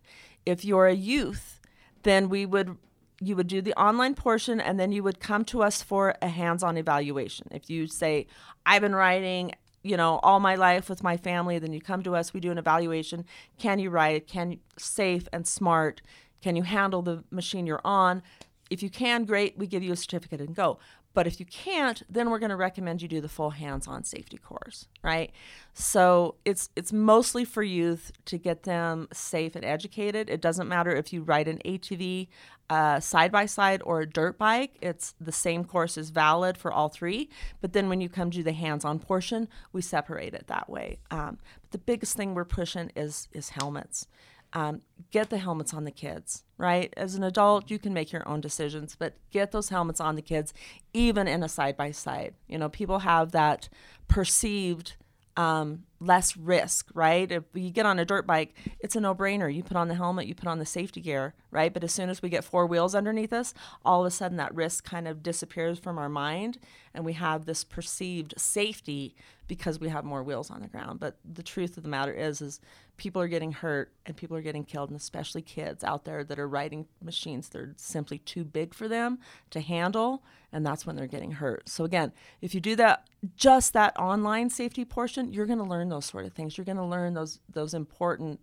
If 0.46 0.64
you're 0.64 0.86
a 0.86 0.94
youth, 0.94 1.60
then 2.02 2.28
we 2.28 2.46
would 2.46 2.76
you 3.20 3.36
would 3.36 3.46
do 3.46 3.62
the 3.62 3.74
online 3.80 4.14
portion 4.14 4.60
and 4.60 4.78
then 4.78 4.92
you 4.92 5.02
would 5.02 5.20
come 5.20 5.44
to 5.46 5.62
us 5.62 5.82
for 5.82 6.14
a 6.20 6.28
hands-on 6.28 6.76
evaluation. 6.76 7.46
If 7.52 7.70
you 7.70 7.86
say, 7.86 8.26
I've 8.66 8.82
been 8.82 8.94
riding, 8.94 9.52
you 9.82 9.96
know, 9.96 10.18
all 10.22 10.40
my 10.40 10.56
life 10.56 10.88
with 10.88 11.02
my 11.02 11.16
family, 11.16 11.58
then 11.58 11.72
you 11.72 11.80
come 11.80 12.02
to 12.02 12.16
us, 12.16 12.34
we 12.34 12.40
do 12.40 12.50
an 12.50 12.58
evaluation. 12.58 13.24
Can 13.58 13.78
you 13.78 13.90
ride? 13.90 14.26
Can 14.26 14.52
you 14.52 14.58
safe 14.76 15.28
and 15.32 15.46
smart? 15.46 16.02
Can 16.42 16.56
you 16.56 16.64
handle 16.64 17.02
the 17.02 17.24
machine 17.30 17.66
you're 17.66 17.80
on? 17.84 18.22
If 18.68 18.82
you 18.82 18.90
can, 18.90 19.24
great, 19.24 19.56
we 19.56 19.66
give 19.66 19.82
you 19.82 19.92
a 19.92 19.96
certificate 19.96 20.40
and 20.40 20.54
go. 20.54 20.78
But 21.14 21.28
if 21.28 21.38
you 21.38 21.46
can't, 21.46 22.02
then 22.10 22.28
we're 22.28 22.40
going 22.40 22.50
to 22.50 22.56
recommend 22.56 23.00
you 23.00 23.08
do 23.08 23.20
the 23.20 23.28
full 23.28 23.50
hands-on 23.50 24.02
safety 24.02 24.36
course, 24.36 24.88
right? 25.02 25.30
So 25.72 26.34
it's 26.44 26.70
it's 26.74 26.92
mostly 26.92 27.44
for 27.44 27.62
youth 27.62 28.10
to 28.26 28.36
get 28.36 28.64
them 28.64 29.08
safe 29.12 29.54
and 29.54 29.64
educated. 29.64 30.28
It 30.28 30.40
doesn't 30.40 30.68
matter 30.68 30.94
if 30.94 31.12
you 31.12 31.22
ride 31.22 31.46
an 31.46 31.60
ATV, 31.64 32.28
uh, 32.68 32.98
side 32.98 33.30
by 33.30 33.46
side, 33.46 33.80
or 33.84 34.00
a 34.00 34.06
dirt 34.06 34.38
bike. 34.38 34.76
It's 34.82 35.14
the 35.20 35.32
same 35.32 35.64
course 35.64 35.96
is 35.96 36.10
valid 36.10 36.58
for 36.58 36.72
all 36.72 36.88
three. 36.88 37.30
But 37.60 37.72
then 37.72 37.88
when 37.88 38.00
you 38.00 38.08
come 38.08 38.32
to 38.32 38.42
the 38.42 38.52
hands-on 38.52 38.98
portion, 38.98 39.48
we 39.72 39.82
separate 39.82 40.34
it 40.34 40.48
that 40.48 40.68
way. 40.68 40.98
Um, 41.12 41.38
but 41.62 41.70
the 41.70 41.78
biggest 41.78 42.16
thing 42.16 42.34
we're 42.34 42.44
pushing 42.44 42.90
is 42.96 43.28
is 43.32 43.50
helmets 43.50 44.08
um, 44.54 44.82
get 45.10 45.30
the 45.30 45.38
helmets 45.38 45.74
on 45.74 45.84
the 45.84 45.90
kids, 45.90 46.44
right? 46.56 46.94
As 46.96 47.16
an 47.16 47.24
adult, 47.24 47.70
you 47.70 47.78
can 47.78 47.92
make 47.92 48.12
your 48.12 48.26
own 48.26 48.40
decisions, 48.40 48.96
but 48.96 49.14
get 49.30 49.50
those 49.50 49.68
helmets 49.68 50.00
on 50.00 50.14
the 50.14 50.22
kids, 50.22 50.54
even 50.92 51.26
in 51.26 51.42
a 51.42 51.48
side 51.48 51.76
by 51.76 51.90
side. 51.90 52.34
You 52.48 52.58
know, 52.58 52.68
people 52.68 53.00
have 53.00 53.32
that 53.32 53.68
perceived 54.06 54.94
um, 55.36 55.82
less 55.98 56.36
risk, 56.36 56.90
right? 56.94 57.30
If 57.30 57.42
you 57.54 57.70
get 57.70 57.86
on 57.86 57.98
a 57.98 58.04
dirt 58.04 58.26
bike, 58.26 58.54
it's 58.78 58.94
a 58.94 59.00
no 59.00 59.14
brainer. 59.14 59.52
You 59.52 59.64
put 59.64 59.76
on 59.76 59.88
the 59.88 59.94
helmet, 59.96 60.26
you 60.28 60.34
put 60.34 60.46
on 60.46 60.60
the 60.60 60.66
safety 60.66 61.00
gear, 61.00 61.34
right? 61.50 61.72
But 61.72 61.82
as 61.82 61.92
soon 61.92 62.08
as 62.08 62.22
we 62.22 62.28
get 62.28 62.44
four 62.44 62.66
wheels 62.66 62.94
underneath 62.94 63.32
us, 63.32 63.52
all 63.84 64.02
of 64.02 64.06
a 64.06 64.10
sudden 64.12 64.36
that 64.36 64.54
risk 64.54 64.84
kind 64.84 65.08
of 65.08 65.22
disappears 65.22 65.80
from 65.80 65.98
our 65.98 66.08
mind 66.08 66.58
and 66.92 67.04
we 67.04 67.14
have 67.14 67.46
this 67.46 67.64
perceived 67.64 68.34
safety 68.36 69.16
because 69.46 69.78
we 69.78 69.88
have 69.88 70.04
more 70.04 70.22
wheels 70.22 70.50
on 70.50 70.60
the 70.60 70.68
ground. 70.68 71.00
But 71.00 71.16
the 71.24 71.42
truth 71.42 71.76
of 71.76 71.82
the 71.82 71.88
matter 71.88 72.12
is, 72.12 72.40
is 72.40 72.60
people 72.96 73.20
are 73.20 73.28
getting 73.28 73.52
hurt 73.52 73.92
and 74.06 74.16
people 74.16 74.36
are 74.36 74.42
getting 74.42 74.64
killed, 74.64 74.90
and 74.90 74.98
especially 74.98 75.42
kids 75.42 75.84
out 75.84 76.04
there 76.04 76.24
that 76.24 76.38
are 76.38 76.48
riding 76.48 76.86
machines 77.02 77.48
that 77.50 77.60
are 77.60 77.74
simply 77.76 78.18
too 78.18 78.44
big 78.44 78.72
for 78.74 78.88
them 78.88 79.18
to 79.50 79.60
handle, 79.60 80.22
and 80.52 80.64
that's 80.64 80.86
when 80.86 80.96
they're 80.96 81.06
getting 81.06 81.32
hurt. 81.32 81.68
So 81.68 81.84
again, 81.84 82.12
if 82.40 82.54
you 82.54 82.60
do 82.60 82.76
that, 82.76 83.06
just 83.36 83.72
that 83.74 83.98
online 83.98 84.50
safety 84.50 84.84
portion, 84.84 85.32
you're 85.32 85.46
going 85.46 85.58
to 85.58 85.64
learn 85.64 85.88
those 85.88 86.06
sort 86.06 86.24
of 86.24 86.32
things. 86.32 86.56
You're 86.56 86.64
going 86.64 86.76
to 86.76 86.84
learn 86.84 87.14
those 87.14 87.40
those 87.52 87.74
important. 87.74 88.40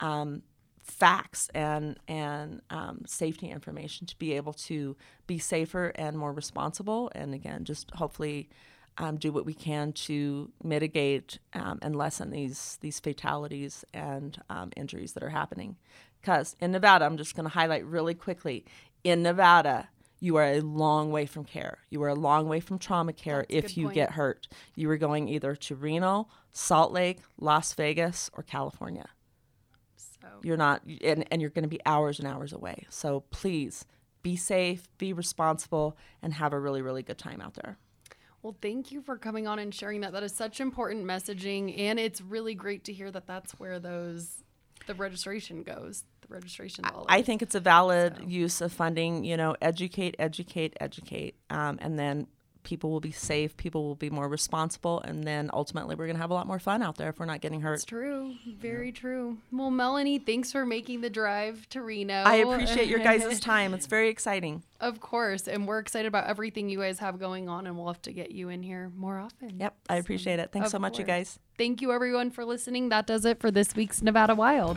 Um, 0.00 0.42
facts 0.86 1.50
and 1.52 1.98
and 2.06 2.62
um, 2.70 3.02
safety 3.06 3.48
information 3.48 4.06
to 4.06 4.16
be 4.18 4.34
able 4.34 4.52
to 4.52 4.96
be 5.26 5.36
safer 5.36 5.88
and 5.96 6.16
more 6.16 6.32
responsible 6.32 7.10
and 7.14 7.34
again 7.34 7.64
just 7.64 7.90
hopefully 7.92 8.48
um, 8.98 9.16
do 9.16 9.32
what 9.32 9.44
we 9.44 9.54
can 9.54 9.92
to 9.92 10.50
mitigate 10.62 11.38
um, 11.54 11.78
and 11.82 11.96
lessen 11.96 12.30
these 12.30 12.78
these 12.80 13.00
fatalities 13.00 13.84
and 13.92 14.40
um, 14.48 14.70
injuries 14.76 15.12
that 15.12 15.22
are 15.22 15.30
happening. 15.30 15.76
Because 16.20 16.56
in 16.60 16.72
nevada 16.72 17.04
i'm 17.04 17.16
just 17.16 17.36
going 17.36 17.44
to 17.44 17.50
highlight 17.50 17.84
really 17.84 18.14
quickly 18.14 18.64
in 19.04 19.22
nevada 19.22 19.88
you 20.18 20.36
are 20.36 20.44
a 20.44 20.60
long 20.60 21.10
way 21.10 21.26
from 21.26 21.44
care. 21.44 21.78
You 21.90 22.02
are 22.02 22.08
a 22.08 22.14
long 22.14 22.48
way 22.48 22.60
from 22.60 22.78
trauma 22.78 23.12
care 23.12 23.44
That's 23.50 23.72
if 23.72 23.76
you 23.76 23.86
point. 23.86 23.94
get 23.94 24.12
hurt. 24.12 24.48
You 24.74 24.90
are 24.90 24.96
going 24.96 25.28
either 25.28 25.54
to 25.54 25.74
reno 25.74 26.28
salt 26.52 26.90
lake 26.92 27.18
las 27.38 27.74
vegas 27.74 28.30
or 28.32 28.42
california. 28.42 29.08
So 29.96 30.26
you're 30.42 30.56
not 30.56 30.82
and, 31.04 31.26
and 31.30 31.40
you're 31.40 31.50
going 31.50 31.64
to 31.64 31.68
be 31.68 31.80
hours 31.84 32.18
and 32.18 32.26
hours 32.26 32.52
away. 32.52 32.86
So 32.88 33.24
please 33.30 33.84
be 34.22 34.36
safe 34.36 34.88
be 34.98 35.12
responsible 35.12 35.96
and 36.22 36.32
have 36.34 36.52
a 36.52 36.58
really 36.58 36.82
really 36.82 37.02
good 37.02 37.18
time 37.18 37.40
out 37.40 37.54
there 37.54 37.78
Well, 38.46 38.54
thank 38.62 38.92
you 38.92 39.02
for 39.02 39.18
coming 39.18 39.48
on 39.48 39.58
and 39.58 39.74
sharing 39.74 40.02
that. 40.02 40.12
That 40.12 40.22
is 40.22 40.32
such 40.32 40.60
important 40.60 41.04
messaging, 41.04 41.76
and 41.80 41.98
it's 41.98 42.20
really 42.20 42.54
great 42.54 42.84
to 42.84 42.92
hear 42.92 43.10
that 43.10 43.26
that's 43.26 43.58
where 43.58 43.80
those 43.80 44.44
the 44.86 44.94
registration 44.94 45.64
goes. 45.64 46.04
The 46.20 46.28
registration 46.32 46.84
dollars. 46.84 47.06
i 47.08 47.22
think 47.22 47.42
it's 47.42 47.56
a 47.56 47.60
valid 47.60 48.14
use 48.24 48.60
of 48.60 48.72
funding 48.72 49.24
you 49.24 49.36
know 49.36 49.54
educate 49.60 50.14
educate 50.18 50.76
educate 50.80 51.34
um, 51.50 51.78
and 51.80 51.98
then 51.98 52.28
people 52.66 52.90
will 52.90 53.00
be 53.00 53.12
safe 53.12 53.56
people 53.56 53.84
will 53.84 53.94
be 53.94 54.10
more 54.10 54.28
responsible 54.28 55.00
and 55.02 55.22
then 55.24 55.48
ultimately 55.54 55.94
we're 55.94 56.06
going 56.06 56.16
to 56.16 56.20
have 56.20 56.32
a 56.32 56.34
lot 56.34 56.46
more 56.48 56.58
fun 56.58 56.82
out 56.82 56.96
there 56.96 57.08
if 57.10 57.18
we're 57.20 57.24
not 57.24 57.40
getting 57.40 57.60
hurt 57.60 57.74
It's 57.74 57.84
true. 57.84 58.34
Very 58.58 58.90
true. 58.90 59.38
Well, 59.52 59.70
Melanie, 59.70 60.18
thanks 60.18 60.50
for 60.50 60.66
making 60.66 61.00
the 61.00 61.08
drive 61.08 61.68
to 61.70 61.80
Reno. 61.80 62.24
i 62.26 62.36
appreciate 62.36 62.88
your 62.88 62.98
guys' 62.98 63.38
time 63.52 63.72
it's 63.72 63.86
very 63.86 64.08
exciting 64.08 64.64
Of 64.80 65.00
course, 65.00 65.46
and 65.48 65.66
we're 65.68 65.78
excited 65.78 66.08
about 66.08 66.26
everything 66.26 66.68
you 66.68 66.80
guys 66.80 66.98
have 66.98 67.18
going 67.20 67.48
on, 67.48 67.66
and 67.66 67.76
we'll 67.78 67.86
have 67.86 68.02
to 68.02 68.12
get 68.12 68.32
you 68.32 68.48
in 68.48 68.62
here 68.62 68.90
more 68.96 69.18
often. 69.18 69.60
yep 69.60 69.76
i 69.88 69.96
appreciate 69.96 70.40
it 70.40 70.50
thanks 70.52 70.66
Of 70.66 70.72
so 70.72 70.78
much 70.80 70.98
you 70.98 71.04
guys 71.04 71.38
Thank 71.58 71.80
you, 71.80 71.90
everyone, 71.90 72.30
for 72.30 72.44
listening. 72.44 72.90
That 72.90 73.06
does 73.06 73.24
it 73.24 73.40
for 73.40 73.50
this 73.50 73.74
week's 73.74 74.02
Nevada 74.02 74.34
Wild. 74.34 74.76